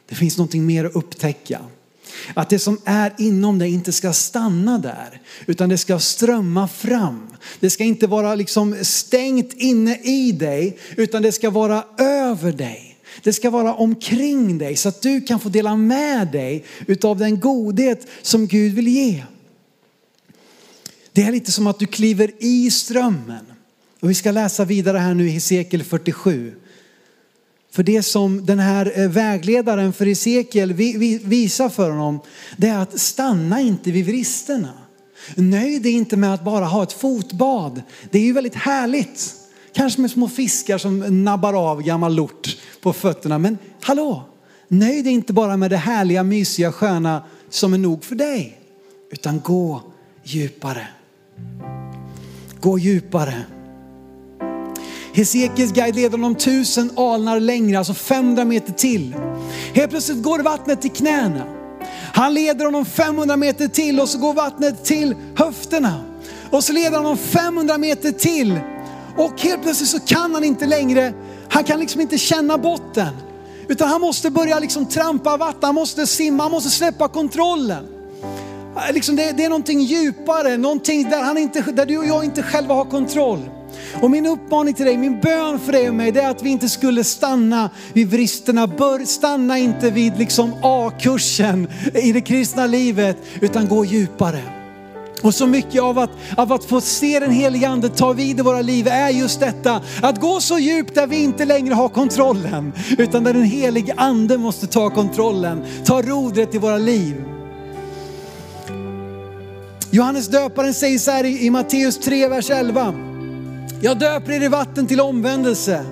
Det 0.09 0.15
finns 0.15 0.39
någonting 0.39 0.67
mer 0.67 0.85
att 0.85 0.97
upptäcka. 0.97 1.61
Att 2.35 2.51
det 2.51 2.59
som 2.59 2.81
är 2.85 3.15
inom 3.19 3.59
dig 3.59 3.73
inte 3.73 3.93
ska 3.93 4.13
stanna 4.13 4.79
där, 4.79 5.21
utan 5.47 5.69
det 5.69 5.79
ska 5.79 5.99
strömma 5.99 6.69
fram. 6.69 7.27
Det 7.61 7.71
ska 7.71 7.85
inte 7.85 8.07
vara 8.07 8.35
liksom 8.35 8.77
stängt 8.83 9.53
inne 9.53 9.97
i 9.97 10.33
dig, 10.33 10.79
utan 10.97 11.23
det 11.23 11.33
ska 11.33 11.51
vara 11.51 11.85
över 11.99 12.53
dig. 12.53 12.87
Det 13.23 13.33
ska 13.33 13.51
vara 13.51 13.75
omkring 13.75 14.59
dig 14.59 14.77
så 14.77 14.89
att 14.89 15.03
du 15.03 15.21
kan 15.21 15.41
få 15.41 15.49
dela 15.49 15.77
med 15.77 16.29
dig 16.29 16.65
utav 16.87 17.19
den 17.19 17.41
godhet 17.41 18.07
som 18.23 18.47
Gud 18.47 18.75
vill 18.75 18.89
ge. 18.89 19.25
Det 21.13 21.23
är 21.23 21.33
lite 21.33 21.53
som 21.53 21.67
att 21.67 21.79
du 21.79 21.87
kliver 21.87 22.31
i 22.39 22.71
strömmen. 22.71 23.45
Och 24.01 24.11
vi 24.11 24.15
ska 24.15 24.31
läsa 24.31 24.65
vidare 24.65 24.99
här 24.99 25.15
nu 25.15 25.27
i 25.27 25.31
Hesekiel 25.31 25.85
47. 25.85 26.55
För 27.71 27.83
det 27.83 28.03
som 28.03 28.47
den 28.47 28.59
här 28.59 28.93
eh, 29.01 29.09
vägledaren 29.09 29.93
för 29.93 30.07
Hesekiel 30.07 30.73
visar 31.23 31.69
för 31.69 31.91
honom, 31.91 32.21
det 32.57 32.69
är 32.69 32.79
att 32.79 33.01
stanna 33.01 33.61
inte 33.61 33.91
vid 33.91 34.07
vristerna. 34.07 34.73
Nöj 35.35 35.79
dig 35.79 35.93
inte 35.93 36.17
med 36.17 36.35
att 36.35 36.45
bara 36.45 36.65
ha 36.65 36.83
ett 36.83 36.93
fotbad. 36.93 37.83
Det 38.11 38.19
är 38.19 38.23
ju 38.23 38.33
väldigt 38.33 38.55
härligt. 38.55 39.35
Kanske 39.73 40.01
med 40.01 40.11
små 40.11 40.29
fiskar 40.29 40.79
som 40.79 41.25
nabbar 41.25 41.71
av 41.71 41.83
gammal 41.83 42.15
lort 42.15 42.57
på 42.81 42.93
fötterna. 42.93 43.39
Men 43.39 43.59
hallå, 43.81 44.23
nöj 44.69 45.03
dig 45.03 45.13
inte 45.13 45.33
bara 45.33 45.57
med 45.57 45.71
det 45.71 45.77
härliga, 45.77 46.23
mysiga, 46.23 46.73
sköna 46.73 47.23
som 47.51 47.75
är 47.75 47.79
nog 47.79 48.05
för 48.05 48.15
dig. 48.15 48.61
Utan 49.13 49.41
gå 49.41 49.83
djupare. 50.25 50.89
Gå 52.61 52.79
djupare. 52.79 53.45
Hesekiels 55.13 55.73
guide 55.73 55.95
leder 55.95 56.11
honom 56.11 56.35
tusen 56.35 56.99
alnar 56.99 57.41
längre, 57.41 57.79
alltså 57.79 57.95
500 57.95 58.45
meter 58.45 58.73
till. 58.73 59.17
Helt 59.75 59.91
plötsligt 59.91 60.23
går 60.23 60.39
vattnet 60.39 60.83
till 60.83 60.91
knäna. 60.91 61.45
Han 62.13 62.35
leder 62.35 62.65
honom 62.65 62.87
500 62.87 63.37
meter 63.37 63.69
till 63.69 64.01
och 64.01 64.09
så 64.09 64.19
går 64.19 64.35
vattnet 64.35 64.85
till 64.85 65.15
höfterna. 65.37 66.05
Och 66.51 66.65
så 66.65 66.73
leder 66.73 66.97
han 66.97 67.05
honom 67.05 67.19
500 67.19 67.79
meter 67.79 68.13
till 68.13 68.61
och 69.17 69.41
helt 69.41 69.63
plötsligt 69.63 69.89
så 69.89 70.01
kan 70.01 70.35
han 70.35 70.45
inte 70.45 70.67
längre, 70.67 71.13
han 71.49 71.65
kan 71.65 71.81
liksom 71.81 72.01
inte 72.01 72.19
känna 72.19 72.59
botten. 72.59 73.15
Utan 73.69 73.89
han 73.89 74.01
måste 74.01 74.31
börja 74.31 74.59
liksom 74.59 74.87
trampa 74.87 75.37
vatten, 75.37 75.61
han 75.63 75.75
måste 75.75 76.07
simma, 76.07 76.43
han 76.43 76.53
måste 76.53 76.71
släppa 76.71 77.09
kontrollen. 77.09 77.87
Äh, 78.77 78.95
liksom 78.95 79.17
det, 79.17 79.33
det, 79.33 79.45
är 79.45 79.49
någonting 79.49 79.81
djupare, 79.81 80.57
någonting 80.57 81.11
där, 81.11 81.23
han 81.23 81.39
inte, 81.39 81.61
där 81.61 81.87
du 81.87 81.99
och 81.99 82.07
jag 82.07 82.25
inte 82.25 82.43
själva 82.43 82.75
har 82.75 82.85
kontroll. 82.85 83.51
Och 84.03 84.11
min 84.11 84.27
uppmaning 84.27 84.75
till 84.75 84.85
dig, 84.87 84.97
min 84.97 85.21
bön 85.21 85.59
för 85.59 85.73
dig 85.73 85.89
och 85.89 85.95
mig, 85.95 86.13
det 86.13 86.21
är 86.21 86.31
att 86.31 86.43
vi 86.43 86.51
inte 86.51 86.69
skulle 86.69 87.05
stanna 87.05 87.71
vid 87.93 88.09
bristerna. 88.09 88.67
Bör, 88.67 89.05
stanna 89.05 89.59
inte 89.59 89.91
vid 89.91 90.19
liksom 90.19 90.55
A-kursen 90.63 91.69
i 91.95 92.13
det 92.13 92.21
kristna 92.21 92.67
livet, 92.67 93.17
utan 93.41 93.69
gå 93.69 93.85
djupare. 93.85 94.43
Och 95.23 95.35
så 95.35 95.47
mycket 95.47 95.83
av 95.83 95.99
att, 95.99 96.11
av 96.37 96.53
att 96.53 96.65
få 96.65 96.81
se 96.81 97.21
den 97.21 97.31
helige 97.31 97.69
ande 97.69 97.89
ta 97.89 98.13
vid 98.13 98.39
i 98.39 98.43
våra 98.43 98.63
liv 98.63 98.89
är 98.89 99.09
just 99.09 99.41
detta. 99.41 99.83
Att 100.03 100.21
gå 100.21 100.41
så 100.41 100.59
djupt 100.59 100.95
där 100.95 101.07
vi 101.07 101.23
inte 101.23 101.45
längre 101.45 101.75
har 101.75 101.89
kontrollen. 101.89 102.73
Utan 102.99 103.25
där 103.25 103.33
den 103.33 103.45
helige 103.45 103.95
ande 103.97 104.39
måste 104.39 104.67
ta 104.67 104.91
kontrollen, 104.91 105.65
ta 105.85 106.03
rodret 106.03 106.55
i 106.55 106.59
våra 106.59 106.79
liv. 106.79 107.25
Johannes 109.91 110.29
döparen 110.29 110.75
säger 110.75 110.99
så 110.99 111.11
här 111.11 111.25
i, 111.25 111.47
i 111.47 111.51
Matteus 111.51 111.99
3, 111.99 112.29
vers 112.29 112.51
11. 112.51 113.10
Jag 113.81 113.99
döper 113.99 114.33
er 114.33 114.43
i 114.43 114.49
vatten 114.49 114.87
till 114.87 115.01
omvändelse. 115.01 115.85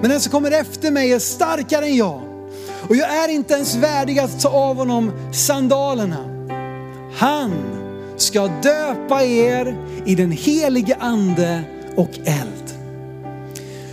Men 0.00 0.10
den 0.10 0.20
som 0.20 0.32
kommer 0.32 0.50
efter 0.50 0.90
mig 0.90 1.12
är 1.12 1.18
starkare 1.18 1.84
än 1.84 1.96
jag. 1.96 2.22
Och 2.88 2.96
jag 2.96 3.24
är 3.24 3.28
inte 3.28 3.54
ens 3.54 3.74
värdig 3.74 4.18
att 4.18 4.40
ta 4.40 4.48
av 4.48 4.76
honom 4.76 5.12
sandalerna. 5.32 6.24
Han 7.16 7.52
ska 8.16 8.46
döpa 8.46 9.22
er 9.22 9.76
i 10.06 10.14
den 10.14 10.32
helige 10.32 10.96
ande 11.00 11.62
och 11.96 12.10
eld. 12.24 12.74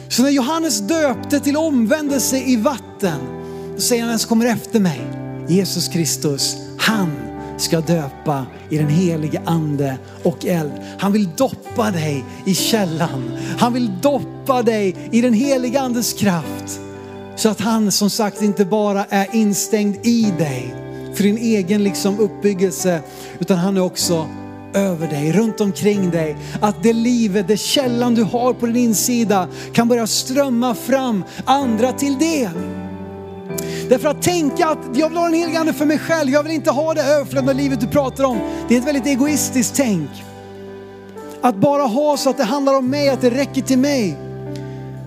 Så 0.10 0.24
när 0.24 0.30
Johannes 0.30 0.80
döpte 0.80 1.40
till 1.40 1.58
omvändelse 1.58 2.38
i 2.38 2.56
vatten, 2.56 3.20
då 3.76 3.82
säger 3.82 4.02
han 4.02 4.10
den 4.10 4.20
som 4.20 4.30
kommer 4.30 4.46
efter 4.46 4.80
mig, 4.80 5.02
Jesus 5.48 5.88
Kristus, 5.88 6.58
han 6.78 7.31
ska 7.62 7.82
döpa 7.82 8.46
i 8.70 8.78
den 8.78 8.90
helige 8.90 9.42
ande 9.46 9.98
och 10.24 10.46
eld. 10.46 10.72
Han 11.00 11.12
vill 11.12 11.30
doppa 11.38 11.92
dig 11.92 12.26
i 12.46 12.56
källan. 12.56 13.32
Han 13.60 13.74
vill 13.74 13.92
doppa 14.02 14.64
dig 14.64 14.96
i 15.12 15.22
den 15.22 15.34
helige 15.34 15.82
andes 15.82 16.14
kraft. 16.14 16.80
Så 17.36 17.50
att 17.50 17.60
han 17.60 17.92
som 17.92 18.10
sagt 18.10 18.42
inte 18.42 18.66
bara 18.66 19.06
är 19.10 19.36
instängd 19.36 20.06
i 20.06 20.34
dig, 20.38 20.76
för 21.14 21.24
din 21.24 21.38
egen 21.38 21.84
liksom 21.84 22.20
uppbyggelse, 22.20 23.02
utan 23.40 23.58
han 23.58 23.78
är 23.78 23.82
också 23.82 24.28
över 24.74 25.08
dig, 25.08 25.32
runt 25.32 25.62
omkring 25.62 26.12
dig. 26.12 26.36
Att 26.62 26.84
det 26.84 26.94
livet, 26.94 27.48
det 27.48 27.58
källan 27.58 28.16
du 28.16 28.24
har 28.24 28.54
på 28.54 28.66
din 28.66 28.76
insida 28.76 29.48
kan 29.74 29.88
börja 29.88 30.08
strömma 30.08 30.76
fram 30.76 31.24
andra 31.46 31.92
till 31.92 32.18
del. 32.18 32.91
Därför 33.92 34.10
att 34.10 34.22
tänka 34.22 34.68
att 34.68 34.78
jag 34.94 35.10
vill 35.10 35.18
ha 35.18 35.26
den 35.26 35.34
helige 35.34 35.60
Ande 35.60 35.74
för 35.74 35.86
mig 35.86 36.00
själv, 36.00 36.30
jag 36.30 36.44
vill 36.44 36.52
inte 36.52 36.72
ha 36.72 36.94
det 36.94 37.02
överflödande 37.02 37.54
livet 37.54 37.80
du 37.82 37.88
pratar 37.88 38.24
om. 38.24 38.40
Det 38.68 38.76
är 38.76 38.80
ett 38.80 38.88
väldigt 38.88 39.06
egoistiskt 39.06 39.76
tänk. 39.76 40.10
att 41.42 41.56
bara 41.56 41.84
ha 41.84 42.18
så 42.18 42.30
att 42.30 42.38
det 42.38 42.44
handlar 42.44 42.78
om 42.78 42.90
mig, 42.90 43.10
att 43.10 43.22
det 43.22 43.30
räcker 43.30 43.62
till 43.62 43.80
mig. 43.80 44.18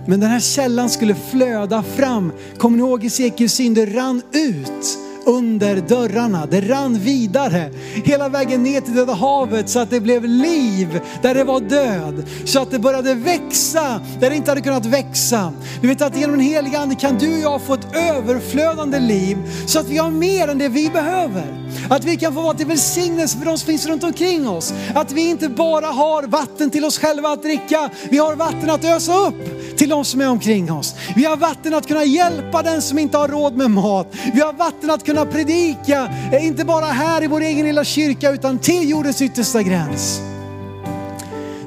Men 0.06 0.20
den 0.20 0.30
här 0.30 0.40
källan 0.40 0.90
skulle 0.90 1.14
flöda 1.14 1.82
fram. 1.82 2.32
Kommer 2.58 2.76
ni 2.76 2.82
ihåg 2.82 3.04
Esekiels 3.04 3.52
syn? 3.52 3.74
Det 3.74 3.86
rann 3.86 4.22
ut 4.32 4.98
under 5.26 5.76
dörrarna. 5.76 6.46
Det 6.46 6.60
rann 6.60 6.98
vidare 6.98 7.70
hela 8.04 8.28
vägen 8.28 8.62
ner 8.62 8.80
till 8.80 8.94
Döda 8.94 9.12
havet 9.12 9.68
så 9.68 9.78
att 9.78 9.90
det 9.90 10.00
blev 10.00 10.24
liv 10.24 11.00
där 11.22 11.34
det 11.34 11.44
var 11.44 11.60
död. 11.60 12.26
Så 12.44 12.60
att 12.60 12.70
det 12.70 12.78
började 12.78 13.14
växa 13.14 14.00
där 14.20 14.30
det 14.30 14.36
inte 14.36 14.50
hade 14.50 14.60
kunnat 14.60 14.86
växa. 14.86 15.52
Du 15.80 15.88
vet 15.88 16.02
att 16.02 16.16
genom 16.16 16.36
den 16.36 16.46
heliga 16.46 16.78
Ande 16.78 16.94
kan 16.94 17.18
du 17.18 17.34
och 17.34 17.40
jag 17.40 17.62
få 17.62 17.74
ett 17.74 17.96
överflödande 17.96 19.00
liv 19.00 19.38
så 19.66 19.78
att 19.78 19.88
vi 19.88 19.98
har 19.98 20.10
mer 20.10 20.48
än 20.48 20.58
det 20.58 20.68
vi 20.68 20.90
behöver. 20.90 21.64
Att 21.90 22.04
vi 22.04 22.16
kan 22.16 22.34
få 22.34 22.40
vara 22.40 22.54
till 22.54 22.66
välsignelse 22.66 23.38
för 23.38 23.44
de 23.46 23.58
som 23.58 23.66
finns 23.66 23.86
runt 23.86 24.04
omkring 24.04 24.48
oss. 24.48 24.74
Att 24.94 25.12
vi 25.12 25.28
inte 25.28 25.48
bara 25.48 25.86
har 25.86 26.22
vatten 26.22 26.70
till 26.70 26.84
oss 26.84 26.98
själva 26.98 27.28
att 27.28 27.42
dricka, 27.42 27.90
vi 28.10 28.18
har 28.18 28.36
vatten 28.36 28.70
att 28.70 28.84
ösa 28.84 29.18
upp 29.18 29.76
till 29.76 29.88
de 29.88 30.04
som 30.04 30.20
är 30.20 30.28
omkring 30.28 30.72
oss. 30.72 30.94
Vi 31.16 31.24
har 31.24 31.36
vatten 31.36 31.74
att 31.74 31.86
kunna 31.86 32.04
hjälpa 32.04 32.62
den 32.62 32.82
som 32.82 32.98
inte 32.98 33.18
har 33.18 33.28
råd 33.28 33.56
med 33.56 33.70
mat. 33.70 34.14
Vi 34.34 34.40
har 34.40 34.52
vatten 34.52 34.90
att 34.90 35.04
kunna 35.04 35.13
kunna 35.14 35.26
predika, 35.26 36.08
eh, 36.32 36.46
inte 36.46 36.64
bara 36.64 36.84
här 36.84 37.22
i 37.24 37.26
vår 37.26 37.40
egen 37.40 37.66
lilla 37.66 37.84
kyrka 37.84 38.30
utan 38.30 38.58
till 38.58 38.90
jordens 38.90 39.22
yttersta 39.22 39.62
gräns. 39.62 40.20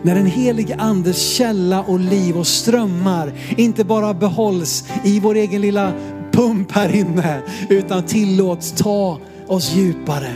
När 0.01 0.15
den 0.15 0.25
helige 0.25 0.75
andes 0.75 1.35
källa 1.35 1.81
och 1.81 1.99
liv 1.99 2.37
och 2.37 2.47
strömmar 2.47 3.33
inte 3.57 3.83
bara 3.83 4.13
behålls 4.13 4.83
i 5.03 5.19
vår 5.19 5.35
egen 5.35 5.61
lilla 5.61 5.93
pump 6.31 6.71
här 6.71 6.95
inne 6.95 7.41
utan 7.69 8.03
tillåts 8.03 8.71
ta 8.71 9.19
oss 9.47 9.75
djupare. 9.75 10.31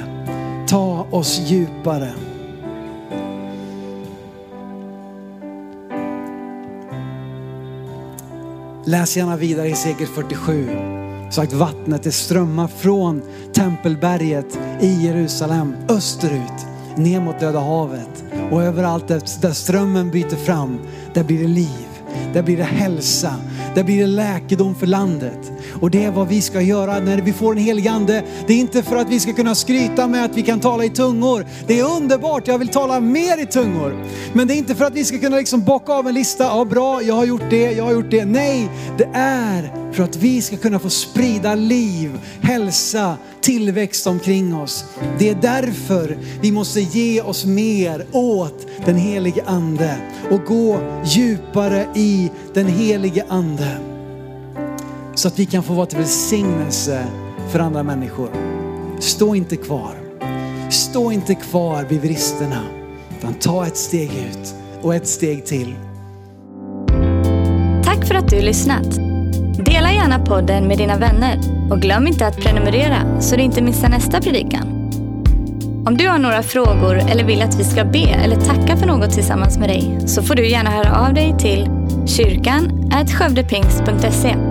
Ta 0.67 1.07
oss 1.11 1.41
djupare. 1.45 2.11
Läs 8.85 9.17
gärna 9.17 9.37
vidare 9.37 9.69
i 9.69 9.75
sekel 9.75 10.07
47. 10.07 11.00
Sagt 11.31 11.53
vattnet 11.53 12.03
det 12.03 12.11
strömmar 12.11 12.67
från 12.67 13.21
tempelberget 13.53 14.59
i 14.81 15.05
Jerusalem 15.05 15.75
österut 15.89 16.65
ner 16.95 17.21
mot 17.21 17.39
Döda 17.39 17.59
havet. 17.59 18.23
Och 18.51 18.63
överallt 18.63 19.07
där 19.41 19.53
strömmen 19.53 20.11
byter 20.11 20.45
fram, 20.45 20.79
där 21.13 21.23
blir 21.23 21.39
det 21.39 21.47
liv. 21.47 21.87
Där 22.33 22.43
blir 22.43 22.57
det 22.57 22.63
hälsa. 22.63 23.35
Där 23.75 23.83
blir 23.83 24.01
det 24.01 24.07
läkedom 24.07 24.75
för 24.75 24.87
landet. 24.87 25.51
Och 25.81 25.91
det 25.91 26.03
är 26.03 26.11
vad 26.11 26.27
vi 26.27 26.41
ska 26.41 26.61
göra 26.61 26.99
när 26.99 27.17
vi 27.17 27.33
får 27.33 27.51
en 27.51 27.57
helig 27.57 27.87
ande. 27.87 28.23
Det 28.47 28.53
är 28.53 28.57
inte 28.57 28.83
för 28.83 28.95
att 28.95 29.09
vi 29.09 29.19
ska 29.19 29.33
kunna 29.33 29.55
skryta 29.55 30.07
med 30.07 30.25
att 30.25 30.37
vi 30.37 30.41
kan 30.41 30.59
tala 30.59 30.85
i 30.85 30.89
tungor. 30.89 31.45
Det 31.67 31.79
är 31.79 31.95
underbart, 31.95 32.47
jag 32.47 32.57
vill 32.57 32.67
tala 32.67 32.99
mer 32.99 33.41
i 33.41 33.45
tungor. 33.45 34.05
Men 34.33 34.47
det 34.47 34.53
är 34.53 34.57
inte 34.57 34.75
för 34.75 34.85
att 34.85 34.95
vi 34.95 35.05
ska 35.05 35.17
kunna 35.17 35.37
liksom 35.37 35.63
bocka 35.63 35.93
av 35.93 36.07
en 36.07 36.13
lista. 36.13 36.43
Ja, 36.43 36.65
bra, 36.65 37.01
jag 37.01 37.15
har 37.15 37.25
gjort 37.25 37.49
det, 37.49 37.71
jag 37.71 37.83
har 37.83 37.93
gjort 37.93 38.11
det. 38.11 38.25
Nej, 38.25 38.69
det 38.97 39.09
är 39.13 39.91
för 39.91 40.03
att 40.03 40.15
vi 40.15 40.41
ska 40.41 40.57
kunna 40.57 40.79
få 40.79 40.89
sprida 40.89 41.55
liv, 41.55 42.19
hälsa, 42.41 43.17
tillväxt 43.41 44.07
omkring 44.07 44.55
oss. 44.55 44.85
Det 45.19 45.29
är 45.29 45.35
därför 45.41 46.17
vi 46.41 46.51
måste 46.51 46.81
ge 46.81 47.21
oss 47.21 47.45
mer 47.45 48.05
åt 48.11 48.67
den 48.85 48.95
helige 48.95 49.43
ande 49.45 49.95
och 50.31 50.45
gå 50.45 50.79
djupare 51.05 51.85
i 51.95 52.31
den 52.53 52.67
helige 52.67 53.25
ande. 53.29 53.90
Så 55.15 55.27
att 55.27 55.39
vi 55.39 55.45
kan 55.45 55.63
få 55.63 55.73
vara 55.73 55.85
till 55.85 55.97
välsignelse 55.97 57.05
för 57.49 57.59
andra 57.59 57.83
människor. 57.83 58.29
Stå 58.99 59.35
inte 59.35 59.55
kvar. 59.55 59.95
Stå 60.69 61.11
inte 61.11 61.35
kvar 61.35 61.83
vid 61.83 62.01
bristerna. 62.01 62.61
Utan 63.17 63.33
ta 63.33 63.67
ett 63.67 63.77
steg 63.77 64.09
ut 64.09 64.55
och 64.81 64.95
ett 64.95 65.07
steg 65.07 65.45
till. 65.45 65.75
Tack 67.83 68.07
för 68.07 68.15
att 68.15 68.29
du 68.29 68.41
lyssnat. 68.41 68.95
Dela 69.65 69.91
gärna 69.91 70.25
podden 70.25 70.67
med 70.67 70.77
dina 70.77 70.97
vänner 70.97 71.39
och 71.71 71.81
glöm 71.81 72.07
inte 72.07 72.27
att 72.27 72.37
prenumerera 72.37 73.21
så 73.21 73.35
du 73.35 73.41
inte 73.41 73.61
missar 73.61 73.89
nästa 73.89 74.21
predikan. 74.21 74.67
Om 75.87 75.97
du 75.97 76.07
har 76.07 76.17
några 76.17 76.43
frågor 76.43 76.95
eller 76.95 77.23
vill 77.23 77.41
att 77.41 77.59
vi 77.59 77.63
ska 77.63 77.85
be 77.85 78.09
eller 78.09 78.35
tacka 78.35 78.77
för 78.77 78.87
något 78.87 79.11
tillsammans 79.11 79.57
med 79.57 79.69
dig 79.69 79.99
så 80.05 80.23
får 80.23 80.35
du 80.35 80.47
gärna 80.47 80.69
höra 80.69 81.07
av 81.07 81.13
dig 81.13 81.35
till 81.39 81.69
kyrkan 82.05 82.81
skövdepingst.se. 83.21 84.50